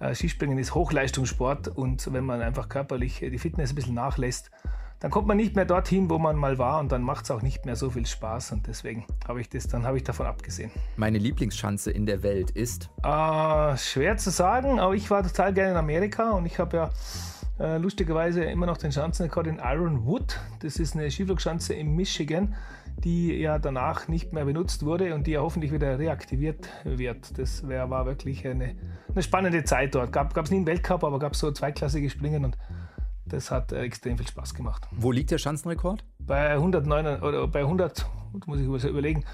[0.00, 4.50] äh, Skispringen ist Hochleistungssport und wenn man einfach körperlich die Fitness ein bisschen nachlässt,
[5.00, 7.40] dann kommt man nicht mehr dorthin, wo man mal war und dann macht es auch
[7.40, 10.70] nicht mehr so viel Spaß und deswegen habe ich das, dann habe ich davon abgesehen.
[10.96, 12.90] Meine Lieblingsschanze in der Welt ist?
[13.02, 16.90] Äh, schwer zu sagen, aber ich war total gerne in Amerika und ich habe ja
[17.58, 20.38] äh, lustigerweise immer noch den Schanzenrekord in Iron Wood.
[20.60, 22.54] Das ist eine Skiflugschanze in Michigan,
[22.98, 27.38] die ja danach nicht mehr benutzt wurde und die ja hoffentlich wieder reaktiviert wird.
[27.38, 28.74] Das wär, war wirklich eine,
[29.08, 30.12] eine spannende Zeit dort.
[30.12, 32.58] Gab es nie einen Weltcup, aber gab es so zweiklassige Springen und
[33.32, 34.86] das hat äh, extrem viel Spaß gemacht.
[34.90, 36.04] Wo liegt der Schanzenrekord?
[36.18, 38.04] Bei 109 oder bei 100,
[38.46, 39.24] muss ich überlegen,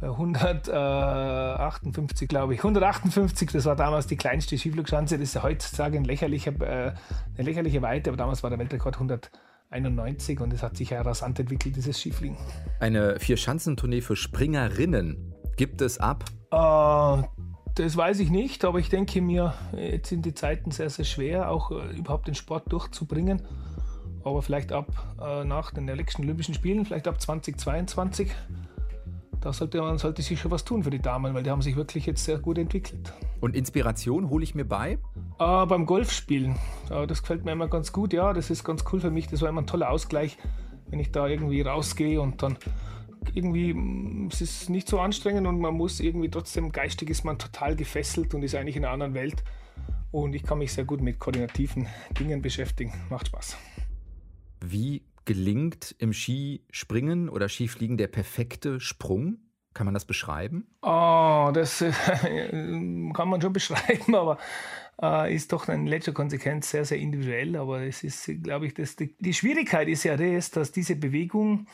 [0.00, 2.60] bei 158, glaube ich.
[2.60, 5.18] 158, das war damals die kleinste Skiflugschanze.
[5.18, 6.92] Das ist ja heutzutage ein lächerlicher, äh,
[7.36, 11.40] eine lächerliche Weite, aber damals war der Weltrekord 191 und es hat sich ja rasant
[11.40, 12.36] entwickelt, dieses Skifliegen.
[12.80, 16.24] Eine Vier-Schanzentournee für Springerinnen gibt es ab?
[16.50, 17.22] Äh,
[17.74, 21.50] das weiß ich nicht, aber ich denke mir, jetzt sind die Zeiten sehr, sehr schwer,
[21.50, 23.42] auch äh, überhaupt den Sport durchzubringen.
[24.22, 24.86] Aber vielleicht ab
[25.20, 28.30] äh, nach den nächsten Olympischen Spielen, vielleicht ab 2022,
[29.40, 31.76] da sollte man sollte sich schon was tun für die Damen, weil die haben sich
[31.76, 33.12] wirklich jetzt sehr gut entwickelt.
[33.40, 34.98] Und Inspiration hole ich mir bei?
[35.38, 36.56] Äh, beim Golfspielen.
[36.90, 39.26] Äh, das gefällt mir immer ganz gut, ja, das ist ganz cool für mich.
[39.28, 40.38] Das war immer ein toller Ausgleich,
[40.88, 42.56] wenn ich da irgendwie rausgehe und dann
[43.34, 47.38] irgendwie, mm, es ist nicht so anstrengend und man muss irgendwie trotzdem, geistig ist man
[47.38, 49.42] total gefesselt und ist eigentlich in einer anderen Welt.
[50.10, 52.92] Und ich kann mich sehr gut mit koordinativen Dingen beschäftigen.
[53.10, 53.56] Macht Spaß.
[54.60, 59.38] Wie gelingt im Skispringen oder Skifliegen der perfekte Sprung?
[59.72, 60.68] Kann man das beschreiben?
[60.82, 61.90] Oh, das äh,
[63.12, 64.38] kann man schon beschreiben, aber
[65.02, 67.56] äh, ist doch in letzter Konsequenz sehr, sehr individuell.
[67.56, 71.66] Aber es ist, glaube ich, das, die, die Schwierigkeit ist ja das, dass diese Bewegung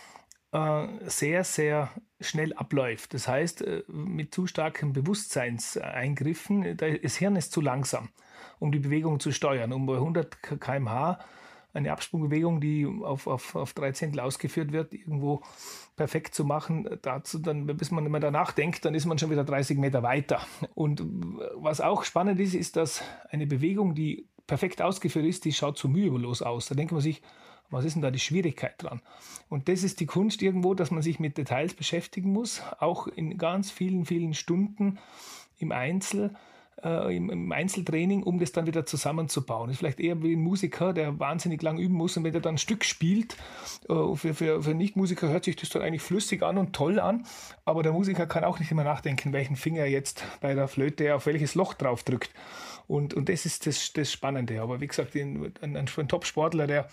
[0.53, 3.15] sehr, sehr schnell abläuft.
[3.15, 8.11] Das heißt, äh, mit zu starken Bewusstseinseingriffen, das Hirn ist zu langsam,
[8.59, 9.73] um die Bewegung zu steuern.
[9.73, 11.19] Um bei 100 km/h
[11.73, 15.41] eine Absprungbewegung, die auf, auf, auf drei Zehntel ausgeführt wird, irgendwo
[15.97, 19.45] perfekt zu machen, dazu dann, bis man immer danach denkt, dann ist man schon wieder
[19.45, 20.41] 30 Meter weiter.
[20.75, 21.03] Und
[21.55, 25.87] was auch spannend ist, ist, dass eine Bewegung, die perfekt ausgeführt ist, die schaut so
[25.87, 26.67] mühelos aus.
[26.67, 27.23] Da denkt man sich,
[27.71, 29.01] was ist denn da die Schwierigkeit dran?
[29.49, 33.39] Und das ist die Kunst irgendwo, dass man sich mit Details beschäftigen muss, auch in
[33.39, 34.99] ganz vielen, vielen Stunden
[35.59, 36.35] im Einzel,
[36.83, 39.69] äh, im, Einzeltraining, um das dann wieder zusammenzubauen.
[39.69, 42.41] Das ist vielleicht eher wie ein Musiker, der wahnsinnig lang üben muss und wenn er
[42.41, 43.37] dann ein Stück spielt,
[43.89, 47.27] äh, für, für, für Nichtmusiker hört sich das dann eigentlich flüssig an und toll an,
[47.65, 51.15] aber der Musiker kann auch nicht immer nachdenken, welchen Finger er jetzt bei der Flöte
[51.15, 52.31] auf welches Loch drauf drückt.
[52.87, 54.61] Und, und das ist das, das Spannende.
[54.61, 56.89] Aber wie gesagt, ein, ein, ein Top-Sportler, der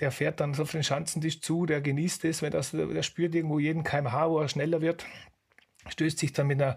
[0.00, 3.58] der fährt dann auf den Schanzentisch zu, der genießt es, wenn das, der spürt irgendwo
[3.58, 5.06] jeden kmh, wo er schneller wird,
[5.88, 6.76] stößt sich dann mit einer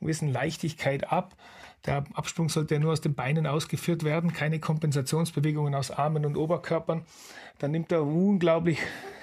[0.00, 1.36] gewissen Leichtigkeit ab.
[1.84, 6.36] Der Absprung sollte ja nur aus den Beinen ausgeführt werden, keine Kompensationsbewegungen aus Armen und
[6.36, 7.04] Oberkörpern.
[7.58, 8.78] Dann nimmt er unglaublich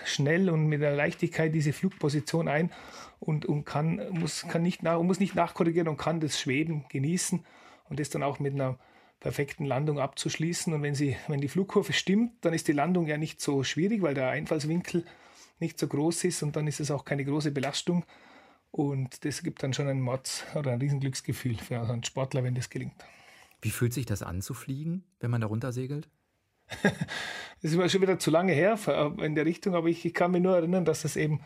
[0.06, 2.72] schnell und mit der Leichtigkeit diese Flugposition ein
[3.20, 7.46] und, und kann, muss, kann nicht nach, muss nicht nachkorrigieren und kann das Schweben genießen
[7.90, 8.78] und das dann auch mit einer
[9.24, 10.74] perfekten Landung abzuschließen.
[10.74, 14.02] Und wenn, sie, wenn die Flugkurve stimmt, dann ist die Landung ja nicht so schwierig,
[14.02, 15.06] weil der Einfallswinkel
[15.60, 18.06] nicht so groß ist und dann ist es auch keine große Belastung.
[18.70, 22.70] Und das gibt dann schon ein Mords oder ein Riesenglücksgefühl für einen Sportler, wenn das
[22.70, 22.94] gelingt.
[23.62, 26.10] Wie fühlt sich das an zu fliegen, wenn man da runter segelt?
[26.82, 26.94] das
[27.74, 28.78] ist schon wieder zu lange her
[29.20, 31.40] in der Richtung, aber ich, ich kann mich nur erinnern, dass das eben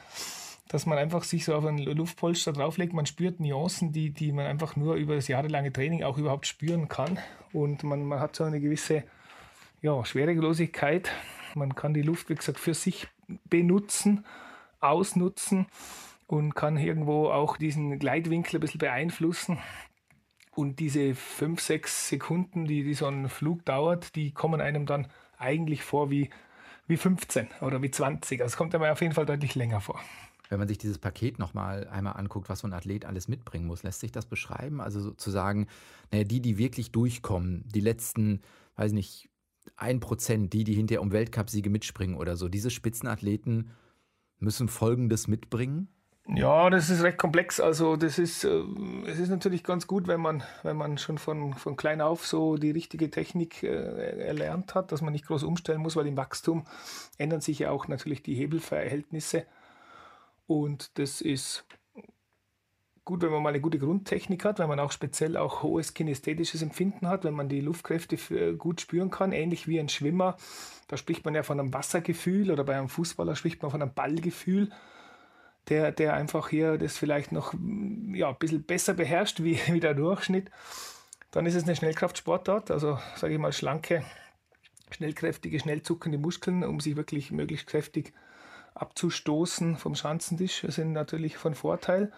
[0.68, 2.94] dass man einfach sich so auf einen Luftpolster drauflegt.
[2.94, 6.88] Man spürt Nuancen, die, die man einfach nur über das jahrelange Training auch überhaupt spüren
[6.88, 7.20] kann.
[7.54, 9.04] Und man, man hat so eine gewisse
[9.82, 11.12] ja, Schwerelosigkeit.
[11.56, 13.08] Man kann die Luft, wie gesagt, für sich
[13.46, 14.26] benutzen,
[14.80, 15.68] ausnutzen
[16.28, 19.58] und kann irgendwo auch diesen Gleitwinkel ein bisschen beeinflussen.
[20.54, 25.08] Und diese fünf, sechs Sekunden, die, die so ein Flug dauert, die kommen einem dann
[25.38, 26.30] eigentlich vor wie,
[26.88, 28.42] wie 15 oder wie 20.
[28.42, 30.02] Also kommt einem auf jeden Fall deutlich länger vor.
[30.50, 33.84] Wenn man sich dieses Paket nochmal einmal anguckt, was so ein Athlet alles mitbringen muss,
[33.84, 34.82] lässt sich das beschreiben?
[34.82, 35.68] Also sozusagen,
[36.12, 38.42] naja, die, die wirklich durchkommen, die letzten,
[38.76, 39.30] weiß nicht,
[39.76, 43.72] ein Prozent, die, die hinterher um Weltcupsiege mitspringen oder so, diese Spitzenathleten
[44.40, 45.90] müssen Folgendes mitbringen?
[46.36, 47.60] Ja, das ist recht komplex.
[47.62, 48.62] Also das ist, äh,
[49.06, 52.58] es ist natürlich ganz gut, wenn man, wenn man schon von, von klein auf so
[52.58, 56.66] die richtige Technik äh, erlernt hat, dass man nicht groß umstellen muss, weil im Wachstum
[57.18, 59.46] ändern sich ja auch natürlich die Hebelverhältnisse.
[60.48, 61.66] Und das ist
[63.06, 66.62] gut, wenn man mal eine gute Grundtechnik hat, wenn man auch speziell auch hohes kinästhetisches
[66.62, 70.38] Empfinden hat, wenn man die Luftkräfte gut spüren kann, ähnlich wie ein Schwimmer.
[70.88, 73.94] Da spricht man ja von einem Wassergefühl oder bei einem Fußballer spricht man von einem
[73.94, 74.72] Ballgefühl
[75.70, 77.54] der, der einfach hier das vielleicht noch
[78.14, 80.50] ja, ein bisschen besser beherrscht wie, wie der Durchschnitt.
[81.32, 84.04] Dann ist es eine Schnellkraftsportart, also sage ich mal schlanke,
[84.92, 88.14] schnellkräftige, schnell zuckende Muskeln, um sich wirklich möglichst kräftig
[88.82, 92.12] abzustoßen vom Schanzentisch, sind natürlich von Vorteil.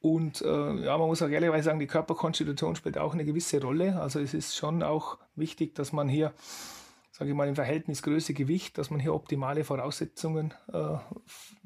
[0.00, 4.00] Und äh, ja, man muss auch ehrlicherweise sagen, die Körperkonstitution spielt auch eine gewisse Rolle.
[4.00, 6.32] Also es ist schon auch wichtig, dass man hier
[7.12, 10.96] sage ich mal, im Verhältnis Größe, Gewicht, dass man hier optimale Voraussetzungen äh,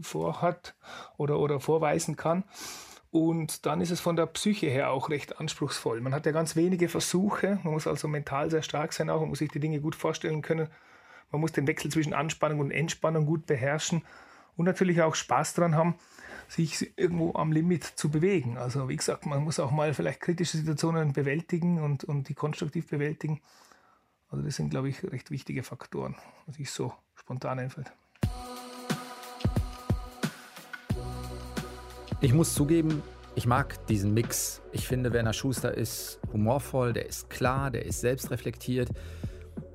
[0.01, 0.75] vorhat
[1.17, 2.45] oder, oder vorweisen kann.
[3.13, 6.01] Und dann ist es von der Psyche her auch recht anspruchsvoll.
[6.01, 7.61] Man hat ja ganz wenige Versuche.
[7.63, 9.21] Man muss also mental sehr stark sein auch.
[9.21, 10.69] Man muss sich die Dinge gut vorstellen können.
[11.31, 14.03] Man muss den Wechsel zwischen Anspannung und Entspannung gut beherrschen.
[14.57, 15.97] Und natürlich auch Spaß daran haben,
[16.49, 18.57] sich irgendwo am Limit zu bewegen.
[18.57, 22.89] Also wie gesagt, man muss auch mal vielleicht kritische Situationen bewältigen und, und die konstruktiv
[22.89, 23.41] bewältigen.
[24.31, 26.15] Also das sind, glaube ich, recht wichtige Faktoren,
[26.47, 27.93] was ich so spontan einfällt.
[32.21, 33.03] Ich muss zugeben,
[33.35, 34.63] ich mag diesen Mix.
[34.73, 38.89] Ich finde, Werner Schuster ist humorvoll, der ist klar, der ist selbstreflektiert.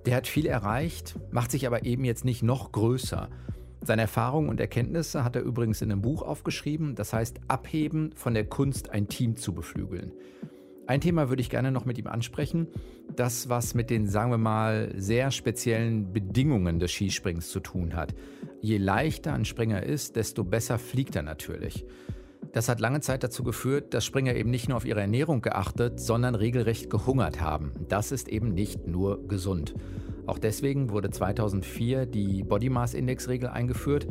[0.06, 3.30] Der hat viel erreicht, macht sich aber eben jetzt nicht noch größer.
[3.84, 8.36] Seine Erfahrungen und Erkenntnisse hat er übrigens in einem Buch aufgeschrieben, das heißt Abheben von
[8.36, 10.12] der Kunst, ein Team zu beflügeln.
[10.86, 12.68] Ein Thema würde ich gerne noch mit ihm ansprechen.
[13.16, 18.14] Das, was mit den, sagen wir mal, sehr speziellen Bedingungen des Skisprings zu tun hat.
[18.62, 21.86] Je leichter ein Springer ist, desto besser fliegt er natürlich.
[22.52, 26.00] Das hat lange Zeit dazu geführt, dass Springer eben nicht nur auf ihre Ernährung geachtet,
[26.00, 27.72] sondern regelrecht gehungert haben.
[27.88, 29.74] Das ist eben nicht nur gesund.
[30.32, 34.08] Auch deswegen wurde 2004 die Body Mass Index Regel eingeführt,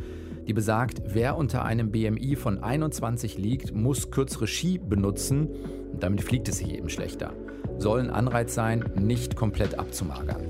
[0.46, 5.48] die besagt, wer unter einem BMI von 21 liegt, muss kürzere Ski benutzen
[5.98, 7.32] damit fliegt es sich eben schlechter.
[7.78, 10.42] Soll ein Anreiz sein, nicht komplett abzumagern.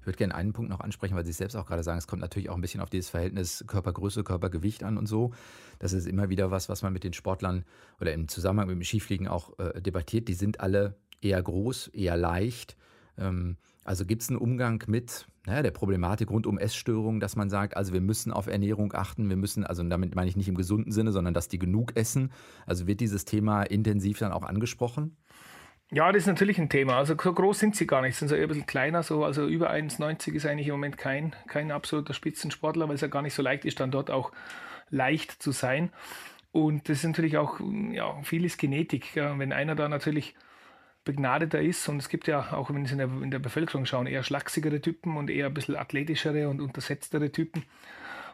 [0.00, 2.06] Ich würde gerne einen Punkt noch ansprechen, weil Sie es selbst auch gerade sagen, es
[2.06, 5.32] kommt natürlich auch ein bisschen auf dieses Verhältnis Körpergröße, Körpergewicht an und so.
[5.78, 7.64] Das ist immer wieder was, was man mit den Sportlern
[8.00, 10.28] oder im Zusammenhang mit dem Skifliegen auch äh, debattiert.
[10.28, 12.76] Die sind alle eher groß, eher leicht.
[13.18, 17.48] Ähm, also gibt es einen Umgang mit naja, der Problematik rund um Essstörungen, dass man
[17.48, 20.56] sagt, also wir müssen auf Ernährung achten, wir müssen, also damit meine ich nicht im
[20.56, 22.32] gesunden Sinne, sondern dass die genug essen.
[22.66, 25.16] Also wird dieses Thema intensiv dann auch angesprochen?
[25.92, 26.96] Ja, das ist natürlich ein Thema.
[26.96, 29.04] Also so groß sind sie gar nicht, sind so eher ein bisschen kleiner.
[29.04, 33.08] So, also über 1,90 ist eigentlich im Moment kein, kein absoluter Spitzensportler, weil es ja
[33.08, 34.32] gar nicht so leicht ist, dann dort auch
[34.90, 35.92] leicht zu sein.
[36.50, 37.60] Und das ist natürlich auch,
[37.92, 39.14] ja, viel ist Genetik.
[39.14, 40.34] Wenn einer da natürlich
[41.06, 41.88] begnadeter ist.
[41.88, 44.82] Und es gibt ja auch, wenn Sie in der, in der Bevölkerung schauen, eher schlachsigere
[44.82, 47.64] Typen und eher ein bisschen athletischere und untersetztere Typen.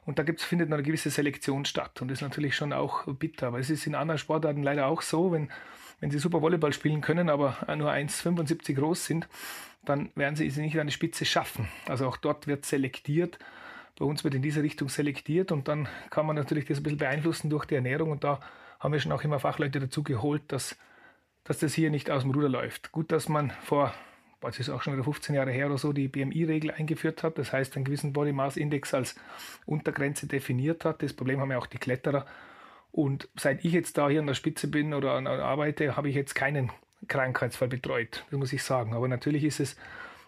[0.05, 2.03] Und da gibt's, findet noch eine gewisse Selektion statt.
[2.03, 3.47] Und das ist natürlich schon auch bitter.
[3.49, 5.51] Aber es ist in anderen Sportarten leider auch so, wenn,
[6.01, 9.29] wenn sie super Volleyball spielen können, aber nur 1,75 groß sind,
[9.85, 11.69] dann werden sie es nicht an die Spitze schaffen.
[11.87, 13.39] Also auch dort wird selektiert.
[13.99, 16.99] Bei uns wird in diese Richtung selektiert und dann kann man natürlich das ein bisschen
[16.99, 18.11] beeinflussen durch die Ernährung.
[18.11, 18.41] Und da
[18.81, 20.77] haben wir schon auch immer Fachleute dazu geholt, dass
[21.45, 22.93] dass das hier nicht aus dem Ruder läuft.
[22.93, 23.93] Gut, dass man vor,
[24.41, 27.39] das ist auch schon wieder 15 Jahre her oder so, die BMI-Regel eingeführt hat.
[27.39, 29.17] Das heißt, einen gewissen Body Mass Index als
[29.67, 31.03] Untergrenze definiert hat.
[31.03, 32.27] Das Problem haben ja auch die Kletterer.
[32.93, 36.35] Und seit ich jetzt da hier an der Spitze bin oder arbeite, habe ich jetzt
[36.35, 36.71] keinen
[37.09, 38.25] Krankheitsfall betreut.
[38.31, 38.95] Das muss ich sagen.
[38.95, 39.77] Aber natürlich ist es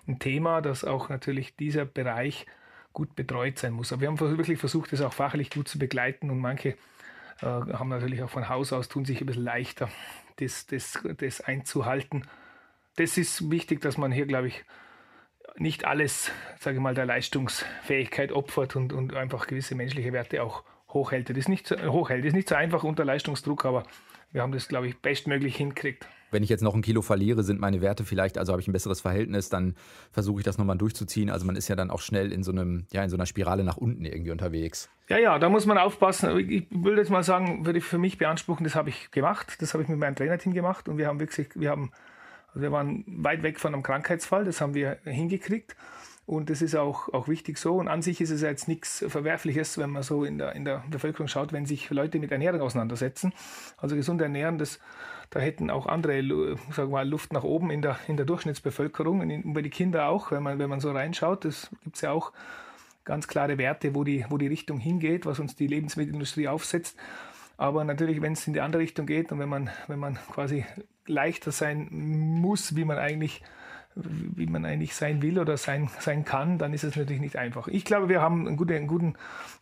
[0.08, 2.46] ein Thema, dass auch natürlich dieser Bereich
[2.92, 3.92] gut betreut sein muss.
[3.92, 6.70] Aber wir haben wirklich versucht, das auch fachlich gut zu begleiten und manche
[7.40, 9.88] äh, haben natürlich auch von Haus aus, tun sich ein bisschen leichter
[10.36, 12.26] das, das, das einzuhalten.
[12.96, 14.64] Das ist wichtig, dass man hier, glaube ich,
[15.56, 20.64] nicht alles, sage ich mal, der Leistungsfähigkeit opfert und, und einfach gewisse menschliche Werte auch
[20.88, 21.30] hochhält.
[21.30, 22.24] Das ist nicht so, hochhält.
[22.24, 23.84] Das ist nicht so einfach unter Leistungsdruck, aber
[24.32, 27.60] wir haben das, glaube ich, bestmöglich hinkriegt wenn ich jetzt noch ein Kilo verliere, sind
[27.60, 29.74] meine Werte vielleicht, also habe ich ein besseres Verhältnis, dann
[30.12, 31.30] versuche ich das nochmal durchzuziehen.
[31.30, 33.64] Also man ist ja dann auch schnell in so einem, ja, in so einer Spirale
[33.64, 34.90] nach unten irgendwie unterwegs.
[35.08, 36.38] Ja, ja, da muss man aufpassen.
[36.38, 39.56] Ich würde jetzt mal sagen, würde ich für mich beanspruchen, das habe ich gemacht.
[39.60, 41.92] Das habe ich mit meinem Trainerteam gemacht und wir haben wirklich, wir haben,
[42.48, 45.76] also wir waren weit weg von einem Krankheitsfall, das haben wir hingekriegt.
[46.26, 47.76] Und das ist auch, auch wichtig so.
[47.76, 50.82] Und an sich ist es jetzt nichts Verwerfliches, wenn man so in der, in der
[50.90, 53.34] Bevölkerung schaut, wenn sich Leute mit Ernährung auseinandersetzen.
[53.76, 54.80] Also gesund ernähren, das
[55.30, 59.54] da hätten auch andere wir mal, Luft nach oben in der, in der Durchschnittsbevölkerung und
[59.54, 61.44] bei den Kindern auch, wenn man, wenn man so reinschaut.
[61.44, 62.32] Das gibt es ja auch
[63.04, 66.98] ganz klare Werte, wo die, wo die Richtung hingeht, was uns die Lebensmittelindustrie aufsetzt.
[67.56, 70.64] Aber natürlich, wenn es in die andere Richtung geht und wenn man, wenn man quasi
[71.06, 73.42] leichter sein muss, wie man eigentlich
[73.96, 77.68] wie man eigentlich sein will oder sein, sein kann, dann ist es natürlich nicht einfach.
[77.68, 79.14] Ich glaube, wir haben einen guten, einen guten,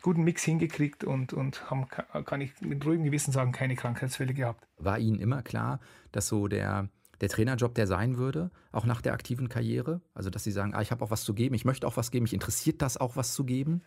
[0.03, 4.67] guten Mix hingekriegt und, und haben, kann ich mit ruhigem Gewissen sagen, keine Krankheitsfälle gehabt.
[4.79, 5.81] War Ihnen immer klar,
[6.13, 6.89] dass so der,
[7.21, 10.01] der Trainerjob der sein würde, auch nach der aktiven Karriere?
[10.15, 12.11] Also, dass Sie sagen, ah, ich habe auch was zu geben, ich möchte auch was
[12.11, 13.83] geben, mich interessiert das auch, was zu geben?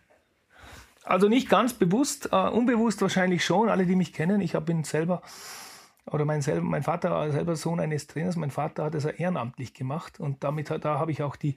[1.02, 3.68] Also nicht ganz bewusst, uh, unbewusst wahrscheinlich schon.
[3.68, 5.22] Alle, die mich kennen, ich bin selber
[6.10, 9.74] oder mein, selber, mein Vater war selber Sohn eines Trainers, mein Vater hat es ehrenamtlich
[9.74, 11.56] gemacht und damit da habe ich auch die,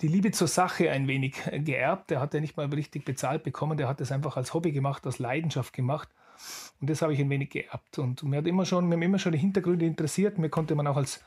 [0.00, 2.10] die Liebe zur Sache ein wenig geerbt.
[2.10, 5.06] Der hat ja nicht mal richtig bezahlt bekommen, der hat es einfach als Hobby gemacht,
[5.06, 6.08] aus Leidenschaft gemacht.
[6.80, 7.98] Und das habe ich ein wenig geerbt.
[7.98, 10.36] Und mir hat immer schon, mir haben immer schon die Hintergründe interessiert.
[10.36, 11.24] Mir konnte man auch als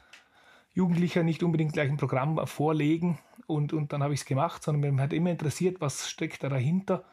[0.74, 3.18] Jugendlicher nicht unbedingt gleich ein Programm vorlegen
[3.48, 6.50] und, und dann habe ich es gemacht, sondern mir hat immer interessiert, was steckt da
[6.50, 7.04] dahinter.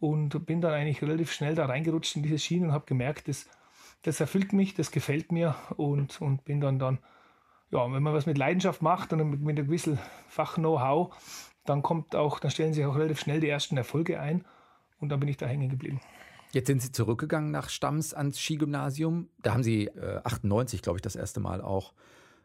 [0.00, 3.46] Und bin dann eigentlich relativ schnell da reingerutscht in diese Schiene und habe gemerkt, dass
[4.02, 6.98] das erfüllt mich, das gefällt mir und, und bin dann dann,
[7.70, 11.14] ja, wenn man was mit Leidenschaft macht und mit, mit einem gewissen Fach-Know-how,
[11.64, 14.44] dann kommt auch, dann stellen sich auch relativ schnell die ersten Erfolge ein
[15.00, 16.00] und dann bin ich da hängen geblieben.
[16.52, 19.28] Jetzt sind Sie zurückgegangen nach Stamms ans Skigymnasium.
[19.42, 21.92] Da haben Sie äh, 98, glaube ich, das erste Mal auch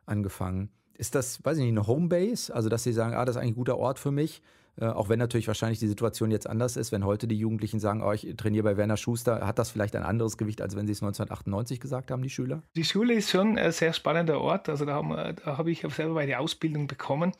[0.06, 0.70] angefangen.
[0.96, 2.54] Ist das, weiß ich nicht, eine Homebase?
[2.54, 4.42] Also, dass Sie sagen, ah, das ist eigentlich ein guter Ort für mich.
[4.80, 8.02] Äh, auch wenn natürlich wahrscheinlich die Situation jetzt anders ist, wenn heute die Jugendlichen sagen,
[8.02, 10.94] oh, ich trainiere bei Werner Schuster, hat das vielleicht ein anderes Gewicht, als wenn sie
[10.94, 12.64] es 1998 gesagt haben, die Schüler?
[12.76, 14.70] Die Schule ist schon ein sehr spannender Ort.
[14.70, 15.02] Also da,
[15.34, 17.34] da habe ich selber meine Ausbildung bekommen.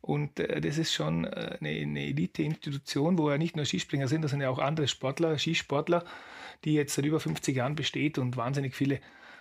[0.00, 4.22] Und äh, das ist schon äh, eine, eine Elite-Institution, wo ja nicht nur Skispringer sind,
[4.22, 6.04] das sind ja auch andere Sportler, Skisportler,
[6.64, 9.00] die jetzt seit über 50 Jahren besteht und wahnsinnig viele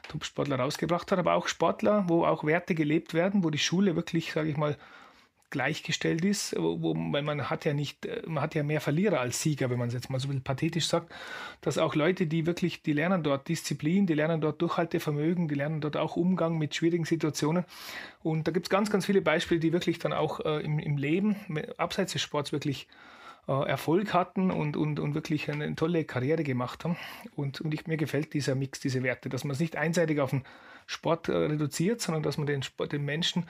[0.10, 4.32] Top-Sportler rausgebracht hat, aber auch Sportler, wo auch Werte gelebt werden, wo die Schule wirklich,
[4.32, 4.78] sage ich mal,
[5.50, 9.42] gleichgestellt ist, wo, weil man hat ja nicht, äh, man hat ja mehr Verlierer als
[9.42, 11.12] Sieger, wenn man es jetzt mal so ein bisschen pathetisch sagt,
[11.62, 15.82] dass auch Leute, die wirklich, die lernen dort Disziplin, die lernen dort Durchhaltevermögen, die lernen
[15.82, 17.66] dort auch Umgang mit schwierigen Situationen.
[18.24, 20.98] Und da gibt es ganz, ganz viele Beispiele, die wirklich dann auch äh, im, im
[20.98, 21.36] Leben,
[21.78, 22.88] abseits des Sports wirklich
[23.50, 26.98] äh, Erfolg hatten und, und, und wirklich eine tolle Karriere gemacht haben.
[27.36, 30.30] Und, und ich, mir gefällt dieser Mix, diese Werte, dass man es nicht einseitig auf
[30.30, 30.44] den
[30.86, 33.46] Sport äh, reduziert, sondern dass man den, Sport, den Menschen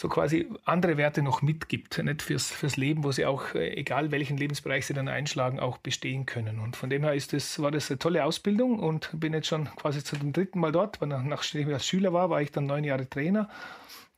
[0.00, 4.10] so quasi andere Werte noch mitgibt, nicht fürs, fürs Leben, wo sie auch, äh, egal
[4.10, 6.58] welchen Lebensbereich sie dann einschlagen, auch bestehen können.
[6.58, 9.66] Und von dem her ist das, war das eine tolle Ausbildung und bin jetzt schon
[9.76, 12.64] quasi zum dritten Mal dort, weil nach, nachdem ich als Schüler war, war ich dann
[12.64, 13.50] neun Jahre Trainer.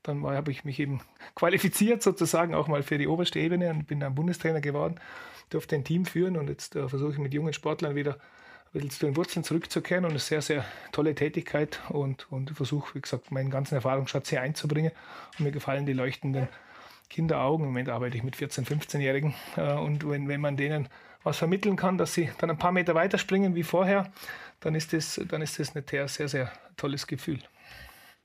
[0.05, 1.01] Dann habe ich mich eben
[1.35, 5.01] qualifiziert sozusagen auch mal für die oberste Ebene und bin dann Bundestrainer geworden,
[5.51, 8.19] durfte ein Team führen und jetzt äh, versuche ich mit jungen Sportlern wieder
[8.73, 13.01] bisschen zu den Wurzeln zurückzukehren und eine sehr, sehr tolle Tätigkeit und, und versuche, wie
[13.01, 14.93] gesagt, meinen ganzen Erfahrungsschatz hier einzubringen.
[15.39, 16.49] Und mir gefallen die leuchtenden
[17.11, 17.65] Kinderaugen.
[17.65, 20.89] Im Moment arbeite ich mit 14-, 15-Jährigen äh, und wenn, wenn man denen
[21.23, 24.11] was vermitteln kann, dass sie dann ein paar Meter weiter springen wie vorher,
[24.61, 27.39] dann ist das, dann ist das ein sehr, sehr tolles Gefühl.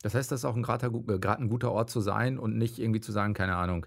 [0.01, 3.11] Das heißt, das ist auch gerade ein guter Ort zu sein und nicht irgendwie zu
[3.11, 3.85] sagen, keine Ahnung,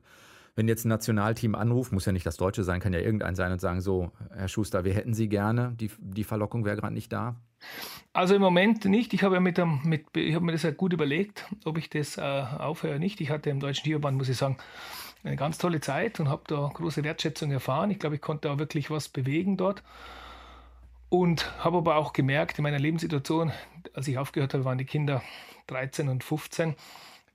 [0.56, 3.52] wenn jetzt ein Nationalteam anruft, muss ja nicht das Deutsche sein, kann ja irgendein sein
[3.52, 7.12] und sagen, so, Herr Schuster, wir hätten Sie gerne, die, die Verlockung wäre gerade nicht
[7.12, 7.36] da?
[8.12, 9.12] Also im Moment nicht.
[9.14, 11.90] Ich habe ja mit, dem, mit ich habe mir das ja gut überlegt, ob ich
[11.90, 13.20] das äh, aufhöre oder nicht.
[13.20, 14.56] Ich hatte im Deutschen Skiverband, muss ich sagen,
[15.22, 17.90] eine ganz tolle Zeit und habe da große Wertschätzung erfahren.
[17.90, 19.82] Ich glaube, ich konnte da wirklich was bewegen dort.
[21.08, 23.52] Und habe aber auch gemerkt, in meiner Lebenssituation,
[23.94, 25.22] als ich aufgehört habe, waren die Kinder
[25.66, 26.76] 13 und 15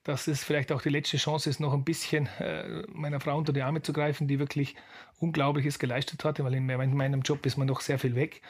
[0.05, 3.51] dass es vielleicht auch die letzte Chance ist, noch ein bisschen äh, meiner Frau unter
[3.51, 4.75] die Arme zu greifen, die wirklich
[5.19, 8.41] Unglaubliches geleistet hatte, weil in meinem Job ist man noch sehr viel weg.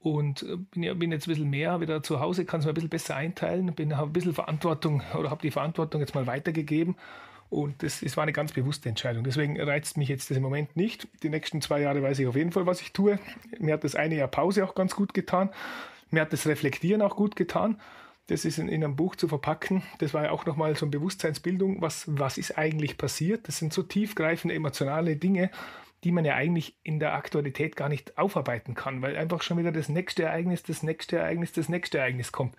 [0.00, 2.74] Und äh, bin, bin jetzt ein bisschen mehr wieder zu Hause, kann es mir ein
[2.74, 6.96] bisschen besser einteilen, bin, habe ein bisschen Verantwortung oder habe die Verantwortung jetzt mal weitergegeben.
[7.50, 9.22] Und das, das war eine ganz bewusste Entscheidung.
[9.22, 11.06] Deswegen reizt mich jetzt das im Moment nicht.
[11.22, 13.20] Die nächsten zwei Jahre weiß ich auf jeden Fall, was ich tue.
[13.60, 15.50] Mir hat das eine Jahr Pause auch ganz gut getan.
[16.10, 17.80] Mir hat das Reflektieren auch gut getan
[18.30, 19.82] das ist in, in, einem Buch zu verpacken.
[19.98, 21.82] Das war ja auch nochmal so eine Bewusstseinsbildung.
[21.82, 23.48] Was, was ist eigentlich passiert?
[23.48, 25.50] Das sind so tiefgreifende emotionale Dinge,
[26.04, 29.72] die man ja eigentlich in der Aktualität gar nicht aufarbeiten kann, weil einfach schon wieder
[29.72, 32.54] das nächste Ereignis, das nächste Ereignis, das nächste Ereignis kommt.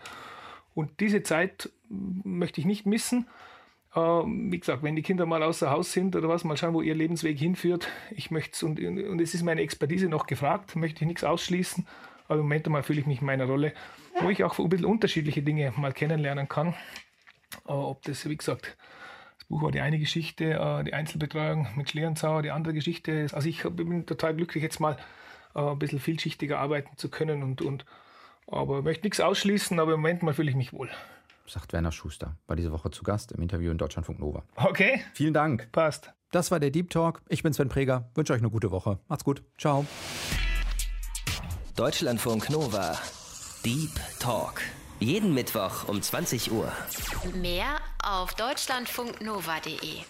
[0.74, 3.28] Und diese Zeit möchte ich nicht missen.
[3.96, 6.82] Äh, wie gesagt, wenn die Kinder mal außer Haus sind oder was, mal schauen, wo
[6.82, 7.88] ihr Lebensweg hinführt.
[8.14, 11.88] Ich möchte und, und es ist meine Expertise noch gefragt, möchte ich nichts ausschließen
[12.32, 13.74] aber im Moment einmal fühle ich mich in meiner Rolle,
[14.22, 16.70] wo ich auch ein bisschen unterschiedliche Dinge mal kennenlernen kann.
[17.68, 18.78] Äh, ob das, wie gesagt,
[19.38, 23.28] das Buch war die eine Geschichte, äh, die Einzelbetreuung mit Schlierenzauer, die andere Geschichte.
[23.34, 24.96] Also ich bin total glücklich, jetzt mal
[25.56, 27.86] äh, ein bisschen vielschichtiger arbeiten zu können und, und
[28.48, 30.90] aber möchte nichts ausschließen, aber im Moment mal fühle ich mich wohl.
[31.46, 34.44] Sagt Werner Schuster, war diese Woche zu Gast im Interview in Deutschlandfunk Nova.
[34.56, 35.02] Okay.
[35.14, 35.70] Vielen Dank.
[35.74, 36.14] Passt.
[36.32, 37.22] Das war der Deep Talk.
[37.28, 38.10] Ich bin Sven Preger.
[38.16, 39.00] Wünsche euch eine gute Woche.
[39.10, 39.44] Macht's gut.
[39.58, 39.86] Ciao.
[41.76, 43.00] Deutschlandfunk Nova.
[43.64, 44.62] Deep Talk.
[45.00, 46.70] Jeden Mittwoch um 20 Uhr.
[47.34, 50.02] Mehr auf deutschlandfunknova.de.